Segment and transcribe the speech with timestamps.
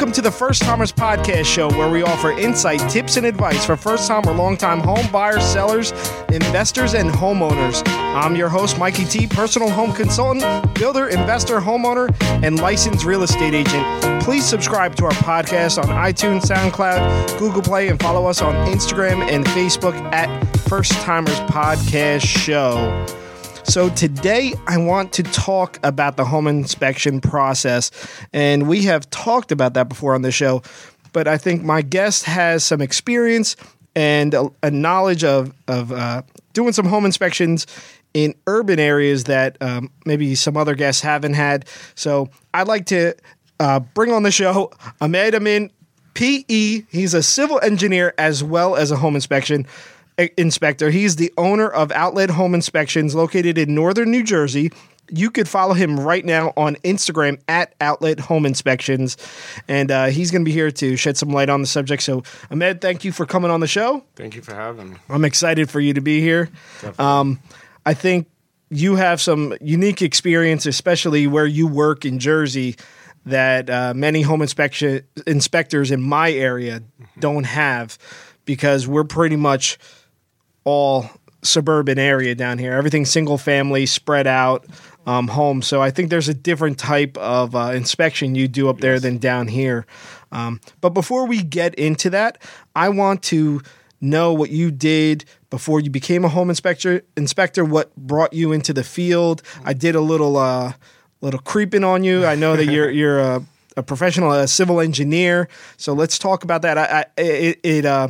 [0.00, 3.76] Welcome to the First Timers Podcast Show, where we offer insight, tips, and advice for
[3.76, 5.90] first time or long time home buyers, sellers,
[6.32, 7.82] investors, and homeowners.
[7.86, 13.52] I'm your host, Mikey T, personal home consultant, builder, investor, homeowner, and licensed real estate
[13.52, 14.22] agent.
[14.22, 19.20] Please subscribe to our podcast on iTunes, SoundCloud, Google Play, and follow us on Instagram
[19.30, 23.04] and Facebook at First Timers Podcast Show.
[23.64, 27.90] So, today I want to talk about the home inspection process.
[28.32, 30.62] And we have talked about that before on the show,
[31.12, 33.56] but I think my guest has some experience
[33.94, 37.66] and a, a knowledge of, of uh, doing some home inspections
[38.14, 41.66] in urban areas that um, maybe some other guests haven't had.
[41.94, 43.14] So, I'd like to
[43.60, 45.70] uh, bring on the show Ahmed Amin,
[46.14, 46.82] PE.
[46.88, 49.66] He's a civil engineer as well as a home inspection
[50.36, 50.90] inspector.
[50.90, 54.72] He's the owner of Outlet Home Inspections located in northern New Jersey.
[55.12, 59.16] You could follow him right now on Instagram at Outlet Home Inspections.
[59.66, 62.02] And uh, he's going to be here to shed some light on the subject.
[62.02, 64.04] So, Ahmed, thank you for coming on the show.
[64.14, 64.96] Thank you for having me.
[65.08, 66.48] I'm excited for you to be here.
[66.98, 67.40] Um,
[67.84, 68.28] I think
[68.70, 72.76] you have some unique experience, especially where you work in Jersey,
[73.26, 77.20] that uh, many home inspection inspectors in my area mm-hmm.
[77.20, 77.98] don't have
[78.44, 79.78] because we're pretty much
[80.70, 81.10] all
[81.42, 82.72] suburban area down here.
[82.72, 84.66] Everything single family, spread out
[85.06, 85.66] um, homes.
[85.66, 88.82] So I think there's a different type of uh, inspection you do up yes.
[88.82, 89.86] there than down here.
[90.32, 92.38] Um, but before we get into that,
[92.76, 93.62] I want to
[94.00, 97.02] know what you did before you became a home inspector.
[97.16, 99.42] Inspector, what brought you into the field?
[99.64, 100.74] I did a little uh,
[101.20, 102.24] little creeping on you.
[102.24, 103.42] I know that you're you're a,
[103.76, 105.48] a professional, a civil engineer.
[105.76, 106.78] So let's talk about that.
[106.78, 108.08] I, I it it, uh,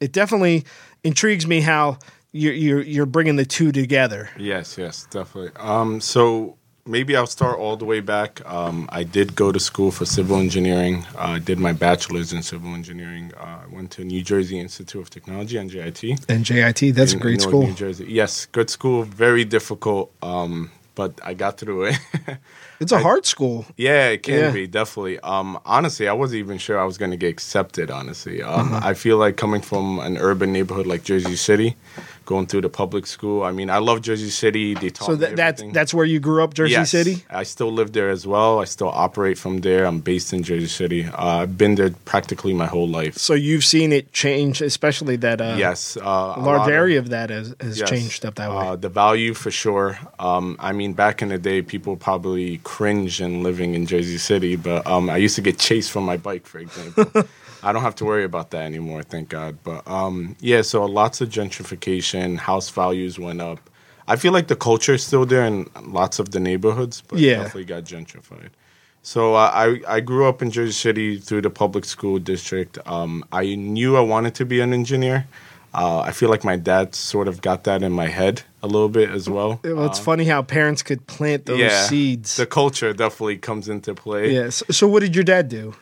[0.00, 0.64] it definitely
[1.04, 1.98] intrigues me how
[2.32, 4.30] you're, you're, you're bringing the two together.
[4.36, 5.52] Yes, yes, definitely.
[5.56, 6.56] Um, so
[6.86, 8.44] maybe I'll start all the way back.
[8.44, 11.06] Um, I did go to school for civil engineering.
[11.16, 13.32] Uh, I did my bachelor's in civil engineering.
[13.38, 16.26] Uh, I went to New Jersey Institute of Technology, NJIT.
[16.26, 17.62] NJIT, that's in, a great school.
[17.62, 18.06] New Jersey.
[18.08, 19.04] Yes, good school.
[19.04, 21.98] Very difficult, um, but I got through it.
[22.80, 23.66] It's a I, hard school.
[23.76, 24.50] Yeah, it can yeah.
[24.50, 25.20] be definitely.
[25.20, 27.90] Um, honestly, I wasn't even sure I was going to get accepted.
[27.90, 28.88] Honestly, um, uh-huh.
[28.88, 31.76] I feel like coming from an urban neighborhood like Jersey City,
[32.24, 33.42] going through the public school.
[33.42, 34.74] I mean, I love Jersey City.
[34.74, 37.24] They taught so that, that's that's where you grew up, Jersey yes, City.
[37.30, 38.60] I still live there as well.
[38.60, 39.86] I still operate from there.
[39.86, 41.06] I'm based in Jersey City.
[41.06, 43.16] Uh, I've been there practically my whole life.
[43.16, 45.40] So you've seen it change, especially that.
[45.40, 48.68] Uh, yes, uh, large area of, of, that has, has yes, changed up that way.
[48.68, 49.98] Uh, the value for sure.
[50.18, 54.56] Um, I mean, back in the day, people probably cringe and living in Jersey City,
[54.56, 57.24] but um, I used to get chased from my bike, for example.
[57.64, 59.58] I don't have to worry about that anymore, thank God.
[59.64, 63.58] But um, yeah, so lots of gentrification, house values went up.
[64.06, 67.36] I feel like the culture is still there in lots of the neighborhoods, but yeah.
[67.36, 68.50] definitely got gentrified.
[69.02, 72.78] So uh, I I grew up in Jersey City through the public school district.
[72.86, 75.26] Um, I knew I wanted to be an engineer.
[75.74, 78.88] Uh, I feel like my dad sort of got that in my head a little
[78.88, 79.60] bit as well.
[79.64, 82.36] Well, it's um, funny how parents could plant those yeah, seeds.
[82.36, 84.32] The culture definitely comes into play.
[84.32, 84.34] Yes.
[84.34, 85.74] Yeah, so, so, what did your dad do?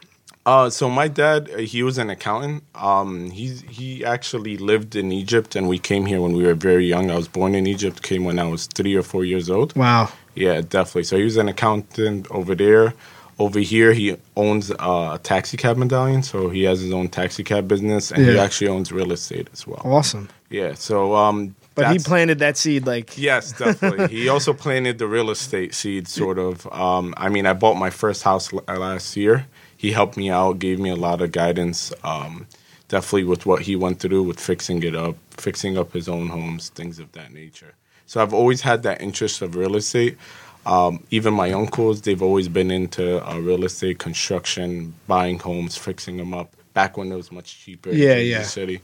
[0.44, 2.64] Uh, so my dad, uh, he was an accountant.
[2.74, 6.86] Um, he he actually lived in Egypt, and we came here when we were very
[6.86, 7.10] young.
[7.10, 9.76] I was born in Egypt, came when I was three or four years old.
[9.76, 10.10] Wow.
[10.34, 11.04] Yeah, definitely.
[11.04, 12.94] So he was an accountant over there.
[13.38, 17.68] Over here, he owns a taxi cab medallion, so he has his own taxi cab
[17.68, 18.32] business, and yeah.
[18.32, 19.82] he actually owns real estate as well.
[19.84, 20.28] Awesome.
[20.50, 20.74] Yeah.
[20.74, 25.30] So um, but he planted that seed like yes definitely he also planted the real
[25.30, 29.46] estate seed sort of um, i mean i bought my first house last year
[29.82, 31.92] he helped me out, gave me a lot of guidance.
[32.04, 32.46] Um,
[32.86, 36.68] definitely with what he went through with fixing it up, fixing up his own homes,
[36.68, 37.74] things of that nature.
[38.06, 40.16] So I've always had that interest of real estate.
[40.64, 46.16] Um, even my uncles, they've always been into uh, real estate, construction, buying homes, fixing
[46.16, 46.54] them up.
[46.74, 47.90] Back when it was much cheaper.
[47.90, 48.42] Yeah, in yeah.
[48.44, 48.82] City,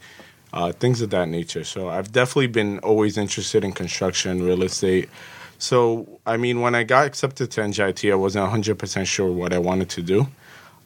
[0.53, 1.63] uh, things of that nature.
[1.63, 5.09] So I've definitely been always interested in construction, real estate.
[5.59, 9.59] So I mean, when I got accepted to NJIT, I wasn't 100% sure what I
[9.59, 10.27] wanted to do.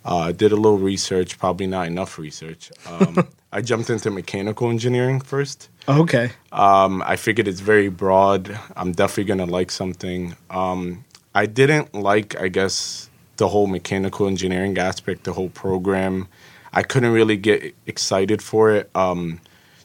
[0.05, 2.73] Uh, I did a little research, probably not enough research.
[2.87, 5.69] Um, I jumped into mechanical engineering first.
[5.89, 6.33] Okay.
[6.51, 8.59] Um, I figured it's very broad.
[8.77, 10.37] I'm definitely going to like something.
[10.51, 11.05] Um,
[11.35, 16.29] I didn't like, I guess, the whole mechanical engineering aspect, the whole program.
[16.73, 18.91] I couldn't really get excited for it.
[18.95, 19.41] Um,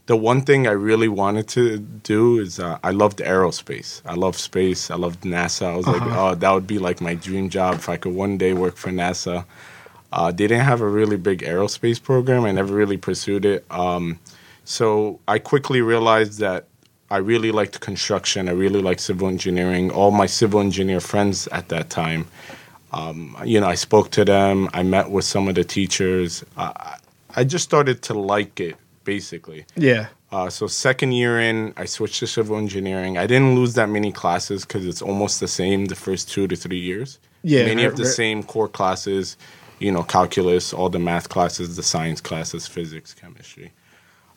[0.07, 4.01] the one thing I really wanted to do is uh, I loved aerospace.
[4.05, 4.89] I love space.
[4.89, 5.65] I loved NASA.
[5.67, 6.05] I was uh-huh.
[6.05, 8.77] like, oh, that would be like my dream job if I could one day work
[8.77, 9.45] for NASA.
[10.11, 12.45] Uh, they didn't have a really big aerospace program.
[12.45, 13.65] I never really pursued it.
[13.69, 14.19] Um,
[14.63, 16.65] so I quickly realized that
[17.09, 18.49] I really liked construction.
[18.49, 19.91] I really liked civil engineering.
[19.91, 22.27] All my civil engineer friends at that time,
[22.93, 24.69] Um, you know, I spoke to them.
[24.73, 26.43] I met with some of the teachers.
[26.55, 26.71] Uh,
[27.35, 29.65] I just started to like it, basically.
[29.75, 30.07] Yeah.
[30.31, 33.17] Uh, so second year in, I switched to civil engineering.
[33.17, 36.55] I didn't lose that many classes because it's almost the same the first two to
[36.55, 37.19] three years.
[37.43, 39.37] Yeah, many of the same core classes.
[39.79, 43.71] You know, calculus, all the math classes, the science classes, physics, chemistry.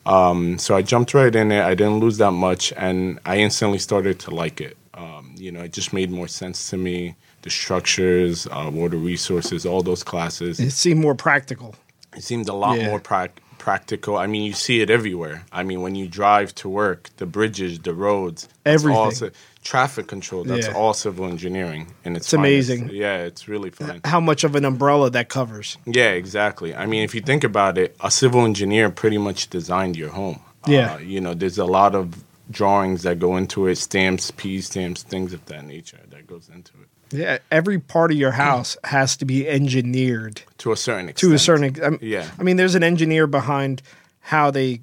[0.05, 1.61] Um, so I jumped right in it.
[1.63, 4.77] I didn't lose that much, and I instantly started to like it.
[4.93, 7.15] Um, you know, it just made more sense to me.
[7.43, 10.59] The structures, uh, water resources, all those classes.
[10.59, 11.75] It seemed more practical.
[12.15, 12.87] It seemed a lot Yeah.
[12.87, 14.17] more prac- practical.
[14.17, 15.43] I mean, you see it everywhere.
[15.51, 19.11] I mean, when you drive to work, the bridges, the roads, all Everything.
[19.11, 19.29] ci-
[19.63, 20.43] traffic control.
[20.43, 20.73] That's Yeah.
[20.73, 22.89] all civil engineering, and it's It's amazing.
[22.91, 24.01] Yeah, it's really fun.
[24.05, 25.77] How much of an umbrella that covers.
[25.85, 26.73] Yeah, exactly.
[26.75, 30.39] I mean, if you think about it, a civil engineer pretty much designed your home.
[30.67, 30.95] Yeah.
[30.95, 35.03] Uh, you know, there's a lot of drawings that go into it, stamps, P stamps,
[35.03, 39.15] things of that nature that goes into it Yeah, every part of your house has
[39.17, 41.29] to be engineered to a certain extent.
[41.31, 41.75] to a certain.
[41.83, 42.25] I Yeah.
[42.39, 43.81] I mean, there's an engineer behind
[44.21, 44.81] how they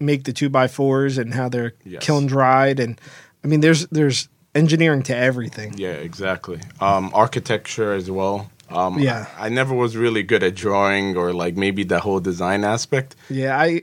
[0.00, 2.02] make the two by fours and how they're Yes.
[2.04, 3.00] kiln dried, and
[3.44, 5.74] I mean, there's there's engineering to everything.
[5.76, 6.60] Yeah, exactly.
[6.80, 8.50] Um, architecture as well.
[8.70, 9.26] Um, Yeah.
[9.38, 13.14] I, I never was really good at drawing or like maybe the whole design aspect.
[13.30, 13.80] Yeah, I,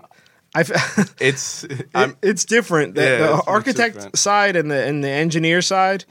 [0.54, 0.63] I.
[1.19, 2.96] It's I'm, it's different.
[2.96, 4.18] The, Yeah, the it's architect different.
[4.18, 6.06] side and the and the engineer side,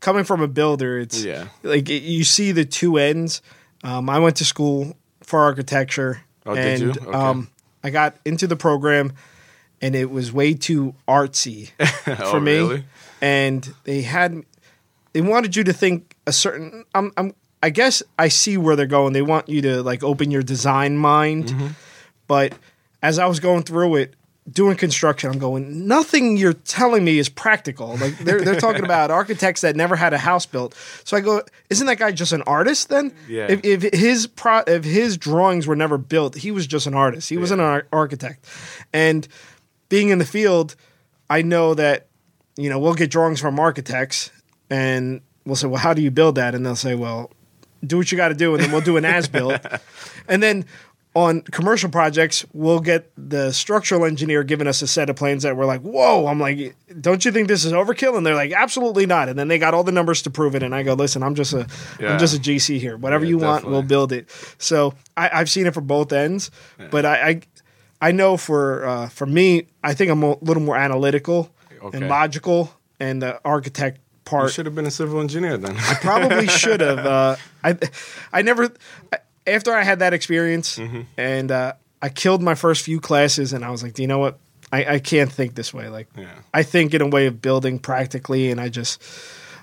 [0.00, 1.48] coming from a builder, it's Yeah.
[1.62, 3.42] like it, you see the two ends.
[3.82, 7.02] Um, I went to school for architecture, Oh, and did you?
[7.08, 7.12] Okay.
[7.18, 7.48] um,
[7.82, 9.12] I got into the program,
[9.84, 11.68] and it was way too artsy
[12.04, 12.52] for Oh, me.
[12.56, 12.84] really?
[13.20, 14.42] And they had,
[15.12, 16.84] they wanted you to think a certain.
[16.94, 19.12] I'm, I'm, I guess I see where they're going.
[19.12, 21.66] They want you to like open your design mind, Mm-hmm.
[22.26, 22.52] but
[23.02, 24.14] as I was going through it,
[24.50, 27.96] doing construction, I'm going, nothing you're telling me is practical.
[27.96, 30.74] Like they're they're talking about architects that never had a house built.
[31.04, 33.14] So I go, isn't that guy just an artist then?
[33.28, 33.46] Yeah.
[33.48, 37.30] If, if his pro, if his drawings were never built, he was just an artist.
[37.30, 38.44] He wasn't an ar- architect.
[38.92, 39.26] And
[39.88, 40.76] being in the field,
[41.30, 42.06] I know that
[42.56, 44.30] you know we'll get drawings from architects,
[44.70, 46.54] and we'll say, well, how do you build that?
[46.54, 47.30] And they'll say, well,
[47.86, 49.60] do what you got to do, and then we'll do an as built,
[50.28, 50.64] and then.
[51.16, 55.56] On commercial projects, we'll get the structural engineer giving us a set of plans that
[55.56, 59.06] we're like, "Whoa!" I'm like, "Don't you think this is overkill?" And they're like, "Absolutely
[59.06, 61.22] not." And then they got all the numbers to prove it, and I go, "Listen,
[61.22, 61.68] I'm just a,
[62.00, 62.14] Yeah.
[62.14, 62.96] am just a GC here.
[62.96, 64.28] Whatever Yeah, you want, we'll build it."
[64.58, 66.50] So I, I've seen it for both ends,
[66.90, 67.40] but I, I,
[68.08, 71.48] I know for uh, for me, I think I'm a little more analytical
[71.82, 71.98] Okay.
[71.98, 72.68] and logical,
[73.00, 75.76] and the architect You part should have been a civil engineer then.
[75.76, 76.98] I probably should have.
[77.06, 77.76] Uh, I
[78.32, 78.70] I never
[79.12, 81.02] I- after I had that experience Mm-hmm.
[81.18, 81.72] and uh,
[82.06, 84.38] I killed my first few classes, and I was like, do you know what?
[84.72, 85.88] I, I can't think this way.
[85.88, 86.26] Like Yeah.
[86.60, 89.02] I think in a way of building practically, and I just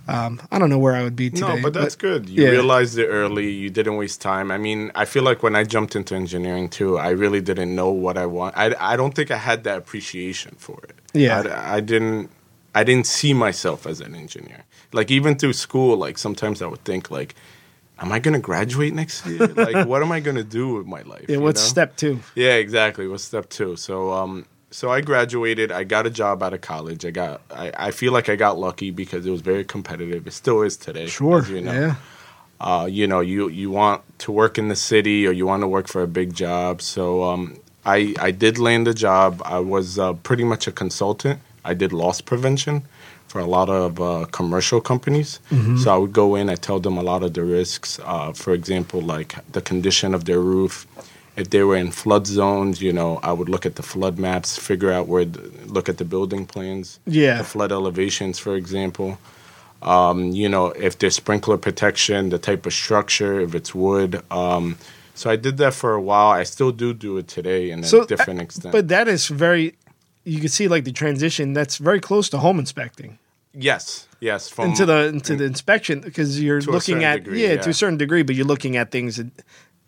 [0.07, 1.55] um, I don't know where I would be today.
[1.55, 2.27] No, but that's good.
[2.27, 2.49] You yeah.
[2.49, 3.49] realized it early.
[3.49, 4.51] You didn't waste time.
[4.51, 7.91] I mean, I feel like when I jumped into engineering too, I really didn't know
[7.91, 8.57] what I want.
[8.57, 10.95] I, I don't think I had that appreciation for it.
[11.13, 11.41] Yeah.
[11.41, 12.29] I, I didn't.
[12.73, 14.63] I didn't see myself as an engineer.
[14.93, 17.35] Like even through school, like sometimes I would think like,
[17.99, 19.45] "Am I going to graduate next year?
[19.47, 21.67] like, what am I going to do with my life?" Yeah, you what's know?
[21.67, 22.21] step two?
[22.33, 23.07] Yeah, exactly.
[23.07, 23.75] What's step two?
[23.75, 25.71] So, um, so I graduated.
[25.71, 27.05] I got a job out of college.
[27.05, 27.41] I got.
[27.51, 30.25] I, I feel like I got lucky because it was very competitive.
[30.27, 31.07] It still is today.
[31.07, 31.45] Sure.
[31.45, 31.73] you know.
[31.73, 31.95] Yeah.
[32.59, 35.67] Uh, you know, you you want to work in the city or you want to
[35.67, 36.81] work for a big job.
[36.81, 39.41] So, um, I I did land a job.
[39.43, 41.39] I was uh, pretty much a consultant.
[41.65, 42.83] I did loss prevention
[43.27, 45.39] for a lot of uh, commercial companies.
[45.77, 47.97] So I would go in, I tell them a lot of the risks.
[48.03, 50.85] Uh, for example, like the condition of their roof.
[51.41, 54.57] If they were in flood zones, you know, I would look at the flood maps,
[54.57, 55.25] figure out where,
[55.75, 57.37] look at the building plans, Yeah.
[57.39, 59.17] the flood elevations, for example.
[59.81, 64.21] Um, you know, if there's sprinkler protection, the type of structure, if it's wood.
[64.29, 64.77] Um,
[65.15, 66.31] so I did that for a while.
[66.41, 68.71] I still do do it today in a different uh, extent.
[68.71, 69.75] But that is very.
[70.23, 71.53] You can see like the transition.
[71.53, 73.17] That's very close to home inspecting
[73.53, 77.61] yes, yes, from into the into the inspection because you're looking at degree, yeah, yeah.
[77.61, 79.21] to a certain degree, but you're looking at things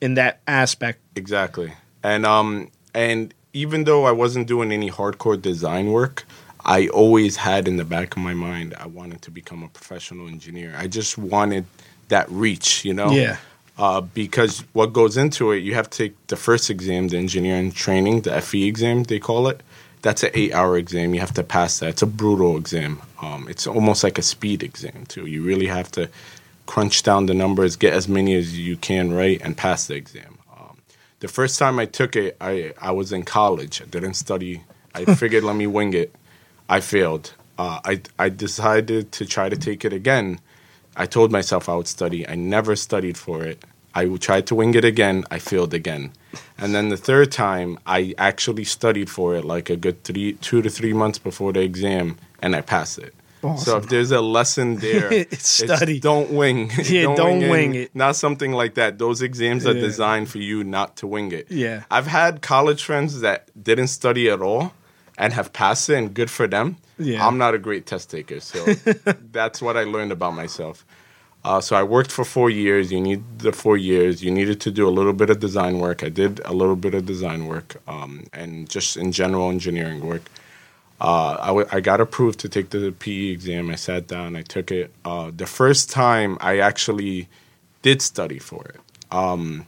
[0.03, 0.99] in, that aspect.
[1.15, 1.73] Exactly.
[2.03, 6.25] And um and even though I wasn't doing any hardcore design work,
[6.65, 10.27] I always had in the back of my mind I wanted to become a professional
[10.27, 10.75] engineer.
[10.77, 11.65] I just wanted
[12.09, 13.11] that reach, you know?
[13.11, 13.37] Yeah.
[13.77, 17.71] Uh, because what goes into it, you have to take the first exam, the engineering
[17.71, 19.63] training, the FE exam, they call it.
[20.03, 21.13] That's an eight hour exam.
[21.15, 21.89] You have to pass that.
[21.89, 23.01] It's a brutal exam.
[23.21, 25.25] Um, it's almost like a speed exam, too.
[25.25, 26.09] You really have to
[26.65, 30.37] crunch down the numbers, get as many as you can right, and pass the exam.
[30.57, 30.77] Um,
[31.19, 33.81] the first time I took it, I, I was in college.
[33.81, 34.63] I didn't study.
[34.93, 36.15] I figured, let me wing it.
[36.69, 37.33] I failed.
[37.57, 40.39] Uh, I, I decided to try to take it again
[40.95, 42.27] I told myself I would study.
[42.27, 43.63] I never studied for it.
[43.95, 45.23] I tried to wing it again.
[45.31, 46.11] I failed again.
[46.57, 50.61] And then the third time, I actually studied for it like a good three, two
[50.61, 53.13] to three months before the exam, and I passed it.
[53.57, 55.99] So if there's a lesson there, It's study.
[55.99, 56.71] don't wing.
[56.85, 57.95] Yeah, don't wing it.
[57.95, 58.97] Not something like that.
[58.99, 59.81] Those exams are Yeah.
[59.81, 61.47] designed for you not to wing it.
[61.49, 61.83] Yeah.
[61.91, 64.73] I've had college friends that didn't study at all
[65.17, 66.77] and have passed it, and good for them.
[66.97, 67.25] Yeah.
[67.27, 68.63] I'm not a great test taker, so
[69.31, 70.85] that's what I learned about myself.
[71.45, 72.91] Uh, so I worked for four years.
[72.91, 74.23] You need the four years.
[74.23, 76.01] You needed to do a little bit of design work.
[76.01, 80.21] I did a little bit of design work um, and just in general engineering work.
[81.03, 83.69] Uh, I, w- I got approved to take the PE exam.
[83.69, 84.35] I sat down.
[84.37, 84.93] I took it.
[85.03, 87.27] Uh, the first time I actually
[87.81, 88.79] did study for it,
[89.11, 89.65] um,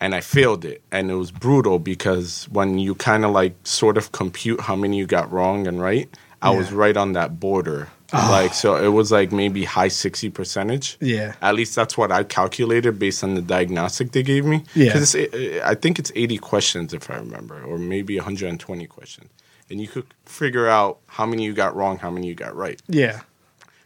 [0.00, 3.98] and I failed it, and it was brutal because when you kind of like sort
[3.98, 6.08] of compute how many you got wrong and right,
[6.40, 7.88] I was right on that border.
[8.12, 10.96] Like so, it was like maybe high sixty percentage.
[11.00, 11.34] Yeah.
[11.42, 14.62] At least that's what I calculated based on the diagnostic they gave me.
[14.74, 14.92] Yeah.
[14.92, 19.28] 'Cause it's, I think it's 80 questions if I remember, or maybe 120 questions.
[19.70, 22.80] And you could figure out how many you got wrong, how many you got right.
[22.86, 23.22] Yeah.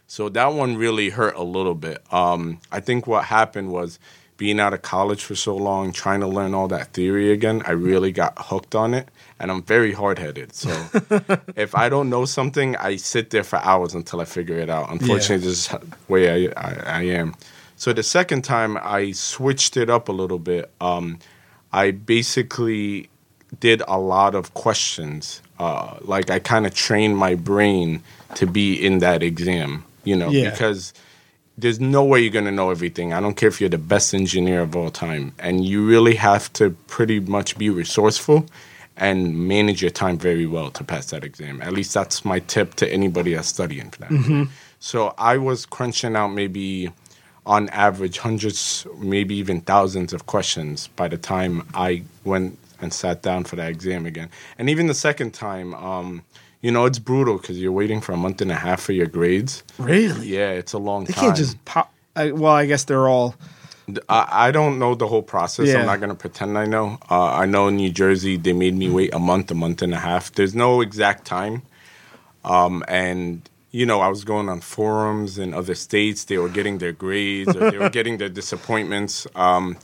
[0.07, 2.03] So that one really hurt a little bit.
[2.11, 3.99] Um, I think what happened was
[4.39, 7.71] being out of college for so long, trying to learn all that theory again, I
[7.71, 9.09] really got hooked on it.
[9.37, 10.55] And I'm very hard headed.
[10.55, 10.69] So
[11.55, 14.89] if I don't know something, I sit there for hours until I figure it out.
[14.91, 17.35] Unfortunately, this is the way I, I, I am.
[17.75, 20.71] So the second time, I switched it up a little bit.
[20.81, 21.19] Um,
[21.71, 23.09] I basically
[23.59, 25.41] did a lot of questions.
[25.59, 28.01] Uh, like I kind of trained my brain
[28.35, 30.49] to be in that exam, you know, Yeah.
[30.51, 30.93] because
[31.57, 33.11] there's no way you're going to know everything.
[33.11, 35.33] I don't care if you're the best engineer of all time.
[35.37, 38.45] And you really have to pretty much be resourceful
[38.95, 41.61] and manage your time very well to pass that exam.
[41.61, 44.47] At least that's my tip to anybody that's studying for that.
[44.79, 46.89] So I was crunching out maybe
[47.45, 53.21] on average hundreds, maybe even thousands of questions by the time I went and sat
[53.21, 54.29] down for that exam again.
[54.57, 56.23] And even the second time, um,
[56.61, 59.07] you know, it's brutal because you're waiting for a month and a half for your
[59.07, 59.63] grades.
[59.77, 60.27] Really?
[60.27, 61.25] Yeah, it's a long They time.
[61.25, 61.93] can't just pop.
[62.15, 63.35] I, well, I guess they're all.
[64.07, 65.67] I, I don't know the whole process.
[65.67, 65.79] Yeah.
[65.79, 66.97] I'm not going to pretend I know.
[67.09, 69.93] Uh, I know in New Jersey they made me wait a month, a month and
[69.93, 70.31] a half.
[70.33, 71.63] There's no exact time.
[72.43, 76.25] Um, and you know, I was going on forums in other states.
[76.25, 79.27] They were getting their grades or they were getting their disappointments.
[79.35, 79.77] Um,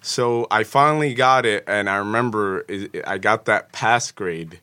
[0.00, 2.64] so I finally got it, and I remember
[3.06, 4.60] I got that pass grade,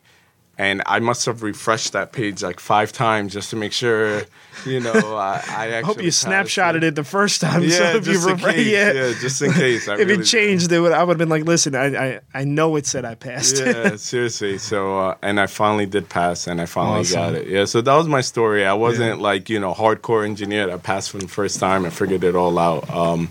[0.58, 4.22] and I must have refreshed that page like five times just to make sure,
[4.64, 5.82] you know, I, I actually.
[5.82, 7.62] Hope you snapshotted it the first time.
[7.62, 8.66] Yeah, so just in case.
[8.66, 8.92] yeah.
[8.92, 9.86] Yeah, just in case.
[9.86, 10.26] I if really it did.
[10.26, 13.04] changed, it would, I would have been like, "Listen, I, I, I know it said
[13.04, 14.56] I passed." yeah, seriously.
[14.56, 17.14] So, uh, and I finally did pass, and I finally Awesome.
[17.20, 17.48] got it.
[17.48, 18.64] Yeah, so that was my story.
[18.64, 22.24] I wasn't like you know hardcore engineer that passed for the first time and figured
[22.24, 22.88] it all out.
[22.88, 23.28] Um,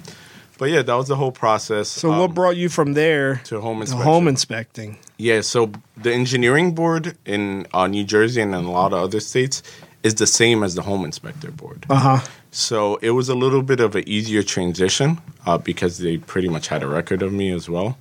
[0.58, 1.90] but yeah, that was the whole process.
[1.90, 4.98] so, um, what brought you from there to home to home inspecting?
[5.18, 9.20] Yeah, so the engineering board in uh, New Jersey and in a lot of other
[9.20, 9.64] states
[10.04, 11.86] is the same as the home inspector board.
[11.90, 12.28] Uh huh.
[12.52, 16.68] So it was a little bit of an easier transition uh, because they pretty much
[16.68, 17.98] had a record of me as well.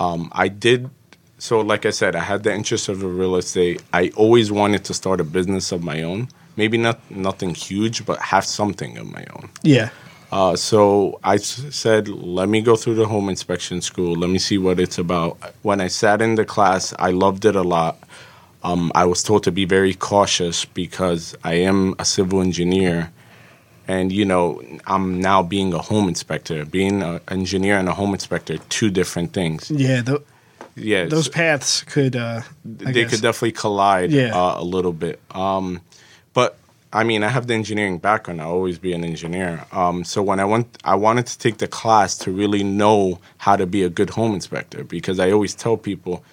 [0.00, 0.90] Um, I did,
[1.38, 3.82] so like I said, I had the interest of the real estate.
[3.92, 6.28] I always wanted to start a business of my own.
[6.56, 9.50] Maybe not nothing huge, but have something of my own.
[9.62, 9.90] Yeah.
[10.34, 14.12] Uh, so I s- said, let me go through the home inspection school.
[14.22, 15.38] Let me see what it's about.
[15.62, 17.94] When I sat in the class, I loved it a lot.
[18.64, 23.12] Um, I was told to be very cautious because I am a civil engineer.
[23.86, 26.64] And, you know, I'm now being a home inspector.
[26.64, 29.70] Being an engineer and a home inspector, two different things.
[29.70, 30.02] Yeah.
[30.02, 30.22] Th-
[30.76, 32.16] Yeah, those paths could.
[32.16, 33.10] Uh, they guess.
[33.10, 34.34] could definitely collide Yeah.
[34.34, 35.20] uh, a little bit.
[35.30, 35.80] Um,
[36.94, 38.40] I mean, I have the engineering background.
[38.40, 39.66] I'll always be an engineer.
[39.72, 43.56] Um, so when I went, I wanted to take the class to really know how
[43.56, 46.24] to be a good home inspector because I always tell people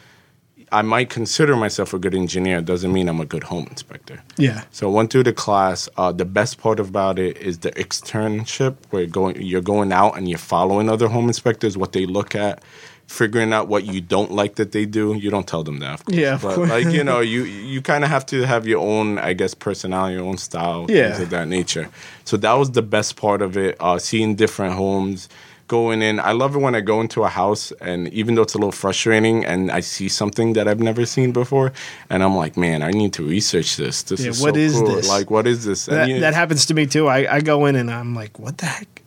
[0.72, 2.62] I might consider myself a good engineer.
[2.62, 4.22] Doesn't mean I'm a good home inspector.
[4.38, 4.64] Yeah.
[4.72, 5.90] So I went through the class.
[5.98, 10.30] Uh, the best part about it is the externship, where going, you're going out and
[10.30, 12.64] you're following other home inspectors, what they look at,
[13.12, 15.14] figuring out what you don't like that they do.
[15.16, 16.18] You don't tell them that, of course.
[16.18, 16.70] Yeah, of but course.
[16.70, 20.16] like you know, you you kind of have to have your own, I guess, personality,
[20.16, 21.10] your own style, Yeah.
[21.10, 21.90] things of that nature.
[22.26, 23.76] So that was the best part of it.
[23.80, 25.28] Uh, seeing different homes.
[25.68, 28.56] Going in, I love it when I go into a house, and even though it's
[28.56, 31.72] a little frustrating, and I see something that I've never seen before,
[32.10, 34.04] and I'm like, man, I need to research this.
[34.04, 34.88] This Yeah, is what so is cool.
[34.96, 35.08] this?
[35.08, 35.88] Like, what is this?
[35.88, 37.08] And That, you- that happens to me too.
[37.08, 39.01] I, I go in and I'm like, what the heck?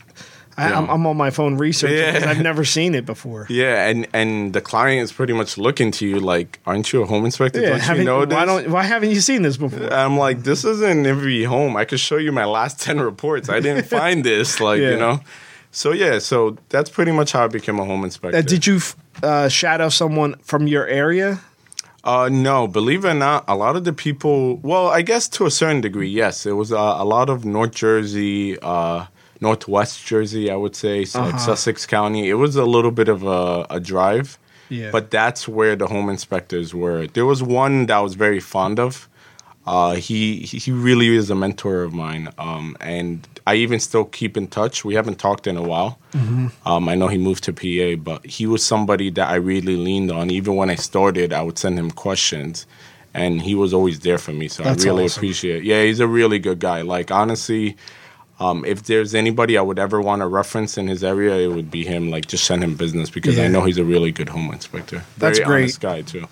[0.57, 0.79] I, Yeah.
[0.79, 2.13] I'm, I'm on my phone researching Yeah.
[2.13, 3.47] because I've never seen it before.
[3.51, 7.07] Yeah, and and the client is pretty much looking to you like, aren't you a
[7.07, 7.61] home inspector?
[7.61, 8.35] don't you know this?
[8.35, 9.93] why don't why haven't you seen this before?
[9.93, 11.77] I'm like, this isn't every home.
[11.77, 13.49] I could show you my last 10 reports.
[13.49, 14.91] I didn't find this, like, Yeah.
[14.91, 15.21] you know?
[15.73, 18.39] So, yeah, so that's pretty much how I became a home inspector.
[18.39, 18.95] Uh, did you f-
[19.25, 21.41] uh, shadow someone from your area?
[22.05, 25.47] Uh, no, believe it or not, a lot of the people, well, I guess to
[25.47, 26.47] a certain degree, yes.
[26.47, 29.07] It was uh, a lot of North Jersey, uh,
[29.49, 31.47] Northwest Jersey, I would say, so like Uh-huh.
[31.49, 32.23] Sussex County.
[32.35, 34.29] It was a little bit of a, a drive,
[34.79, 34.91] Yeah.
[34.97, 37.01] but that's where the home inspectors were.
[37.17, 38.93] There was one that I was very fond of.
[39.67, 40.21] Uh, he
[40.65, 43.15] he really is a mentor of mine, um, and
[43.51, 44.75] I even still keep in touch.
[44.89, 45.93] We haven't talked in a while.
[46.13, 46.47] Mm-hmm.
[46.71, 50.11] Um, I know he moved to PA, but he was somebody that I really leaned
[50.19, 50.25] on.
[50.39, 52.67] Even when I started, I would send him questions,
[53.23, 54.47] and he was always there for me.
[54.49, 55.21] So That's I really awesome.
[55.21, 55.59] appreciate.
[55.63, 55.65] it.
[55.71, 56.81] Yeah, he's a really good guy.
[56.97, 57.65] Like honestly,
[58.41, 61.71] um, if there's anybody I would ever want to reference in his area, it would
[61.71, 62.11] be him.
[62.11, 63.45] Like just send him business because Yeah.
[63.45, 65.05] I know he's a really good home inspector.
[65.19, 65.63] That's Very great.
[65.63, 66.27] honest guy too.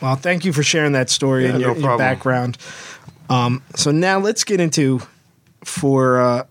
[0.00, 2.58] Well, thank you for sharing that story Yeah, and your, no your background.
[3.30, 5.00] Um, so now let's get into
[5.64, 6.44] for uh,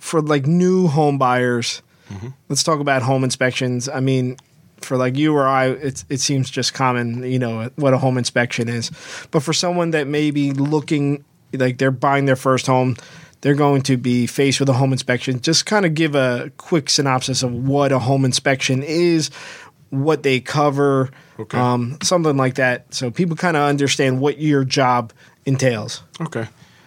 [0.00, 1.82] for like new home buyers.
[2.10, 2.28] Mm-hmm.
[2.48, 3.88] Let's talk about home inspections.
[3.88, 4.36] I mean,
[4.80, 8.16] for like you or I, it's it seems just common, you know, what a home
[8.16, 8.90] inspection is.
[9.30, 12.96] But for someone that may be looking like they're buying their first home,
[13.44, 15.38] they're going to be faced with a home inspection.
[15.38, 19.28] Just kind of give a quick synopsis of what a home inspection is,
[19.90, 21.58] what they cover, Okay.
[21.58, 25.12] um, something like that, so people kind of understand what your job
[25.44, 26.02] entails.
[26.22, 26.46] Okay.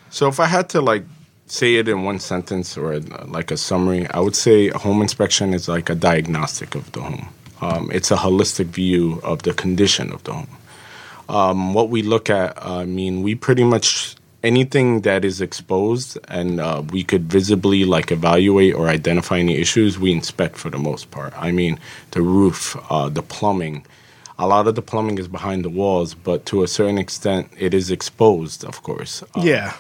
[0.10, 1.04] So if I had to like
[1.46, 5.54] say it in one sentence or like a summary, I would say a home inspection
[5.54, 7.28] is like a diagnostic of the home.
[7.62, 10.58] Um, it's a holistic view of the condition of the home.
[11.30, 16.60] Um, what we look at, I mean, we pretty much anything that is exposed and
[16.60, 21.12] uh, we could visibly like evaluate or identify any issues, we inspect for the most
[21.12, 21.34] part.
[21.38, 21.80] I mean,
[22.12, 23.86] the roof, uh, the plumbing.
[24.40, 27.74] A lot of the plumbing is behind the walls, but to a certain extent, it
[27.74, 29.24] is exposed, of course.
[29.24, 29.74] Uh, yeah,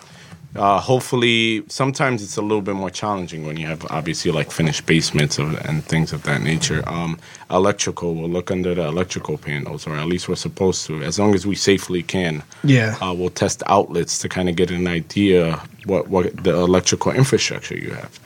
[0.57, 4.85] uh, hopefully, sometimes it's a little bit more challenging when you have obviously like finished
[4.85, 6.83] basements of, and things of that nature.
[6.87, 11.17] Um, electrical, we'll look under the electrical panels, or at least we're supposed to, as
[11.19, 12.43] long as we safely can.
[12.63, 17.11] yeah, Uh, we'll test outlets to kind of get an idea what what the electrical
[17.11, 18.19] infrastructure you have.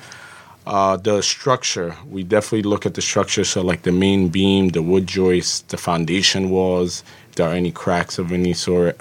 [0.67, 3.43] Uh, the structure, we definitely look at the structure.
[3.43, 7.71] So, like the main beam, the wood joists, the foundation walls, if there are any
[7.71, 8.99] cracks of any sort.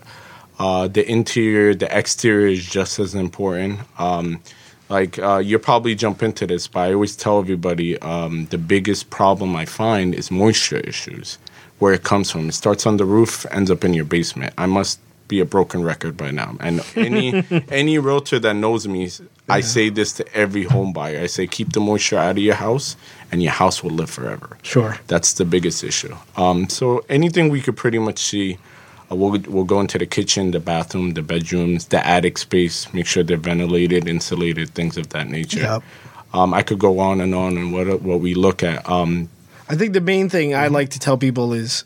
[0.60, 3.80] Uh, the interior, the exterior is just as important.
[3.98, 4.42] Um,
[4.90, 9.08] like uh, you'll probably jump into this, but I always tell everybody um, the biggest
[9.08, 11.38] problem I find is moisture issues.
[11.78, 14.52] Where it comes from, it starts on the roof, ends up in your basement.
[14.58, 16.56] I must be a broken record by now.
[16.60, 19.08] And any any realtor that knows me,
[19.48, 21.20] I say this to every home buyer.
[21.20, 22.96] I say keep the moisture out of your house,
[23.32, 24.58] and your house will live forever.
[24.62, 24.98] sure.
[25.06, 26.14] That's the biggest issue.
[26.36, 28.58] Um, so anything we could pretty much see,
[29.10, 32.92] uh, we'll we'll go into the kitchen, the bathroom, the bedrooms, the attic space.
[32.92, 35.60] Make sure they're ventilated, insulated, things of that nature.
[35.60, 35.82] Yep.
[36.32, 38.88] Um, I could go on and on and what what we look at.
[38.88, 39.28] Um,
[39.68, 40.54] I think the main thing.
[40.54, 41.84] I like to tell people is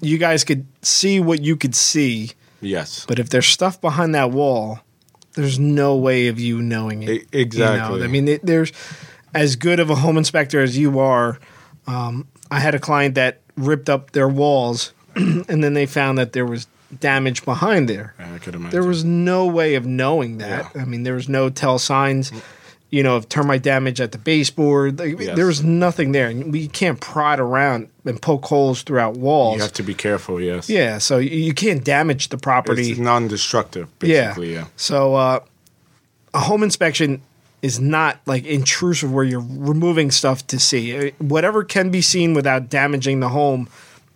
[0.00, 3.04] you guys could see what you could see, yes.
[3.06, 4.80] but if there's stuff behind that wall,
[5.34, 7.26] there's no way of you knowing it.
[7.32, 7.94] Exactly.
[7.94, 8.04] You know?
[8.04, 8.72] I mean, there's
[9.34, 11.38] as good of a home inspector as you are.
[11.86, 14.92] Um, I had a client that ripped up their walls,
[15.48, 16.66] and then they found that there was
[17.00, 18.14] damage behind there.
[18.18, 18.70] I could imagine.
[18.70, 20.70] There was no way of knowing that.
[20.74, 20.82] Yeah.
[20.82, 22.32] I mean, there was no tell signs,
[22.90, 24.98] you know, of termite damage at the baseboard.
[24.98, 25.36] Like, Yes.
[25.36, 26.28] There was nothing there.
[26.28, 29.56] And we can't prod around and poke holes throughout walls.
[29.56, 30.40] You have to be careful.
[30.40, 30.70] Yes.
[30.70, 32.92] yeah, so you, can't damage the property.
[32.92, 33.88] It's non-destructive.
[34.02, 34.28] yeah.
[34.28, 34.54] Basically.
[34.54, 34.66] Yeah.
[34.76, 35.40] So uh,
[36.32, 37.20] a home inspection
[37.60, 41.08] is not like intrusive where you're removing stuff to see.
[41.08, 43.68] Uh, Whatever can be seen without damaging the home,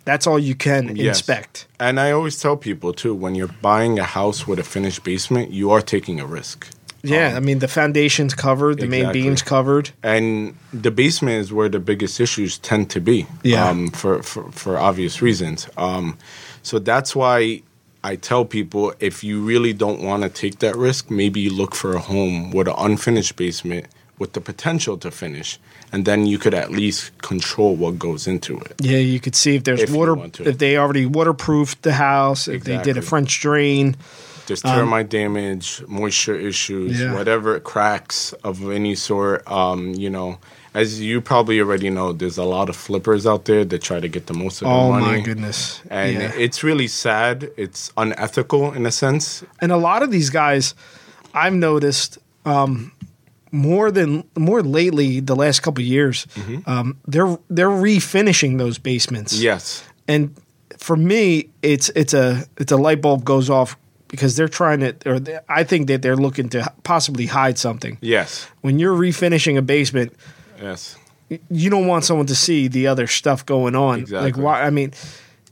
[0.05, 1.17] that's all you can Yes.
[1.17, 1.67] inspect.
[1.79, 5.51] And I always tell people too, when you're buying a house with a finished basement,
[5.51, 6.67] you are taking a risk.
[7.05, 9.89] Yeah, I mean the foundation's covered, the main beam's covered.
[10.03, 13.67] and the basement is where the biggest issues tend to be Yeah.
[13.69, 16.17] um, for, for, for obvious reasons um,
[16.63, 17.61] so that's why
[18.05, 21.75] i tell people if you really don't want to take that risk maybe you look
[21.75, 23.85] for a home with an unfinished basement
[24.19, 25.59] with the potential to finish
[25.91, 29.55] and then you could at least control what goes into it Yeah, you could see
[29.55, 30.15] if there's If water
[30.51, 33.95] if they already waterproofed the house, if they did a French drain.
[34.47, 37.13] there's termite damage moisture issues Um, Yeah.
[37.17, 40.37] whatever cracks of any sort um, you know
[40.75, 44.07] as you probably already know there's a lot of flippers out there that try to
[44.09, 45.81] get the most of Oh money my goodness.
[45.89, 46.31] and yeah.
[46.45, 47.49] it's really sad.
[47.57, 49.43] It's unethical in a sense.
[49.61, 50.73] and a lot of these guys
[51.33, 52.91] I've noticed um,
[53.53, 56.27] more than more lately the last couple of years,
[56.65, 59.39] um, they're they're refinishing those basements.
[59.39, 59.83] Yes.
[60.07, 60.35] and
[60.79, 63.77] for me, it's it's a it's a light bulb goes off
[64.09, 67.97] because they're trying to, or they, I think that they're looking to possibly hide something.
[68.01, 68.47] Yes.
[68.61, 70.13] When you're refinishing a basement,
[70.61, 70.97] Yes.
[71.49, 73.99] you don't want someone to see the other stuff going on.
[74.01, 74.31] Exactly.
[74.31, 74.63] Like why?
[74.63, 74.93] I mean,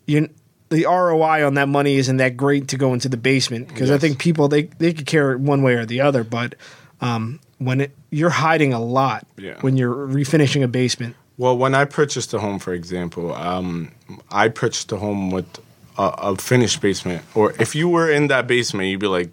[0.05, 0.27] you
[0.69, 3.97] the ROI on that money isn't that great to go into the basement because I
[3.97, 6.55] think people they they could care one way or the other, but
[6.99, 9.55] um, when it you're hiding a lot Yeah.
[9.61, 11.15] when you're refinishing a basement.
[11.37, 13.91] Well, when I purchased a home, for example, um,
[14.31, 15.45] I purchased a home with
[15.97, 17.23] a, a finished basement.
[17.35, 19.29] Or if you were in that basement, you'd be like,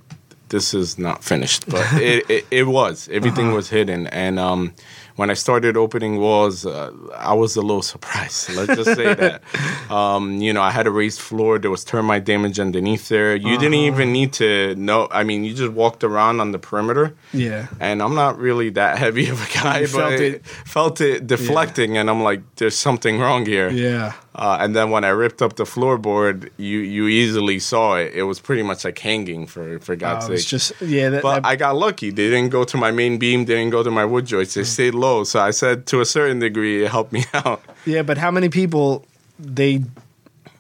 [0.48, 3.08] "This is not finished," but it, it, it was.
[3.12, 4.72] Everything was hidden, and um,
[5.18, 6.92] when I started opening walls, uh,
[7.30, 8.50] I was a little surprised.
[8.56, 9.42] Let's just say that.
[9.90, 11.58] Um, you know, I had a raised floor.
[11.58, 13.34] There was termite damage underneath there.
[13.34, 15.08] You didn't even need to know.
[15.10, 17.14] I mean, you just walked around on the perimeter.
[17.32, 17.68] Yeah.
[17.80, 20.20] And I'm not really that heavy of a guy, You but felt it.
[20.34, 24.12] it, felt it deflecting, and I'm like, "There's something wrong here." Yeah.
[24.38, 28.12] Uh, and then when I ripped up the floorboard, you you easily saw it.
[28.14, 30.34] It was pretty much like hanging for for God's Uh, sake.
[30.36, 31.10] it's just yeah.
[31.10, 32.10] That, but that- I got lucky.
[32.10, 33.44] They didn't go to my main beam.
[33.46, 34.54] They didn't go to my wood joists.
[34.54, 34.60] Mm.
[34.60, 35.24] They stayed low.
[35.24, 37.60] So I said, to a certain degree, it helped me out.
[37.84, 39.04] yeah, but how many people
[39.38, 39.82] they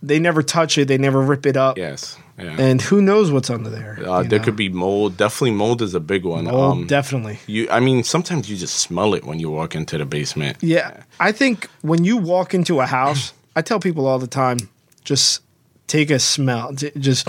[0.02, 2.16] they never touch it, they never rip it up, Yes.
[2.38, 2.54] Yeah.
[2.56, 3.98] and who knows what's under there?
[4.06, 4.44] uh, there know?
[4.44, 5.16] could be mold.
[5.16, 6.46] Definitely, mold is a big one.
[6.46, 7.38] Oh, Um, definitely.
[7.48, 7.66] you.
[7.70, 10.56] I mean, sometimes you just smell it when you walk into the basement.
[10.60, 14.58] Yeah, I think when you walk into a house, I tell people all the time,
[15.04, 15.42] just
[15.88, 17.26] take a smell, just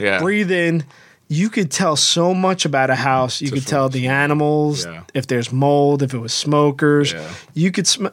[0.00, 0.18] Yeah.
[0.18, 0.82] breathe in.
[1.28, 3.40] You could tell so much about a house.
[3.40, 5.02] You could tell the animals, Yeah.
[5.14, 7.12] if there's mold, if it was smokers.
[7.12, 7.22] Yeah.
[7.54, 8.12] You could smell.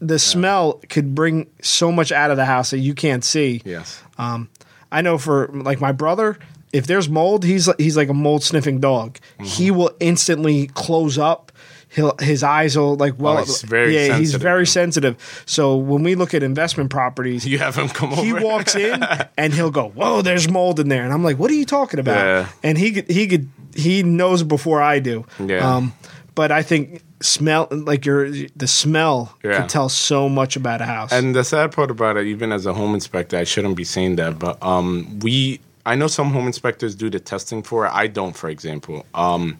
[0.00, 3.62] The smell could bring so much out of the house that you can't see.
[3.64, 4.00] Yes.
[4.18, 6.38] I know for like my brother,
[6.72, 9.14] if there's mold, he's he's like a mold sniffing dog.
[9.14, 9.44] Mm-hmm.
[9.44, 11.52] He will instantly close up.
[11.90, 14.40] He'll his eyes will like well, Oh, he's very yeah, he's sensitive.
[14.42, 15.42] very sensitive.
[15.46, 18.22] So when we look at investment properties, You have him come over.
[18.22, 19.02] he walks in
[19.38, 21.98] and he'll go, "Whoa, there's mold in there," and I'm like, "What are you talking
[21.98, 22.48] about?" Yeah.
[22.62, 25.24] And he could he could he knows before I do.
[25.38, 25.76] Yeah.
[25.76, 25.94] Um,
[26.34, 29.58] but I think smell like your the smell Yeah.
[29.58, 31.10] can tell so much about a house.
[31.12, 34.16] And the sad part about it, even as a home inspector, I shouldn't be saying
[34.16, 37.92] that, but um, we, I know some home inspectors do the testing for it.
[37.92, 39.04] I don't, for example.
[39.14, 39.58] Um,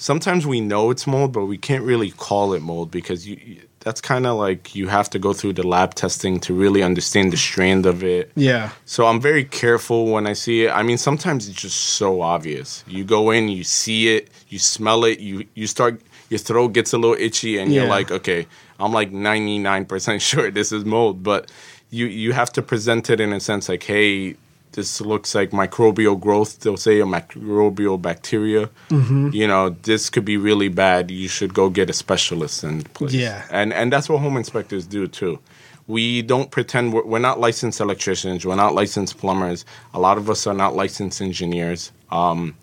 [0.00, 3.60] sometimes we know it's mold, but we can't really call it mold because you, you-
[3.82, 7.32] that's kind of like you have to go through the lab testing to really understand
[7.32, 8.30] the strand of it.
[8.36, 8.70] yeah.
[8.84, 10.70] So I'm very careful when I see it.
[10.70, 12.84] I mean, sometimes it's just so obvious.
[12.86, 15.94] You go in, you see it, you smell it, you you start
[16.28, 17.80] your throat gets a little itchy, and Yeah.
[17.80, 18.46] you're like, okay,
[18.78, 21.50] I'm like 99% sure this is mold, but
[21.90, 24.36] you you have to present it in a sense like, hey,
[24.72, 26.60] this looks like microbial growth.
[26.60, 28.70] They'll say a microbial bacteria.
[28.88, 29.30] Mm-hmm.
[29.32, 31.10] You know, this could be really bad.
[31.10, 33.12] You should go get a specialist in place.
[33.12, 33.44] Yeah.
[33.50, 35.38] and and that's what home inspectors do too.
[35.86, 38.46] We don't pretend we're, we're not licensed electricians.
[38.46, 39.64] We're not licensed plumbers.
[39.92, 41.90] A lot of us are not licensed engineers.
[42.12, 42.54] Um,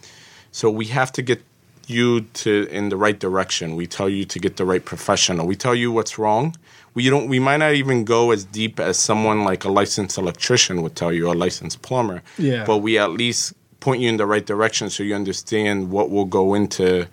[0.52, 1.44] so we have to get
[1.88, 3.76] you to in the right direction.
[3.76, 5.46] We tell you to get the right professional.
[5.48, 6.56] We tell you what's wrong.
[6.98, 7.28] We don't.
[7.28, 11.12] We might not even go as deep as someone like a licensed electrician would tell
[11.14, 12.24] you, or a licensed plumber.
[12.40, 12.64] Yeah.
[12.66, 16.26] But we at least point you in the right direction so you understand what will
[16.26, 17.06] go into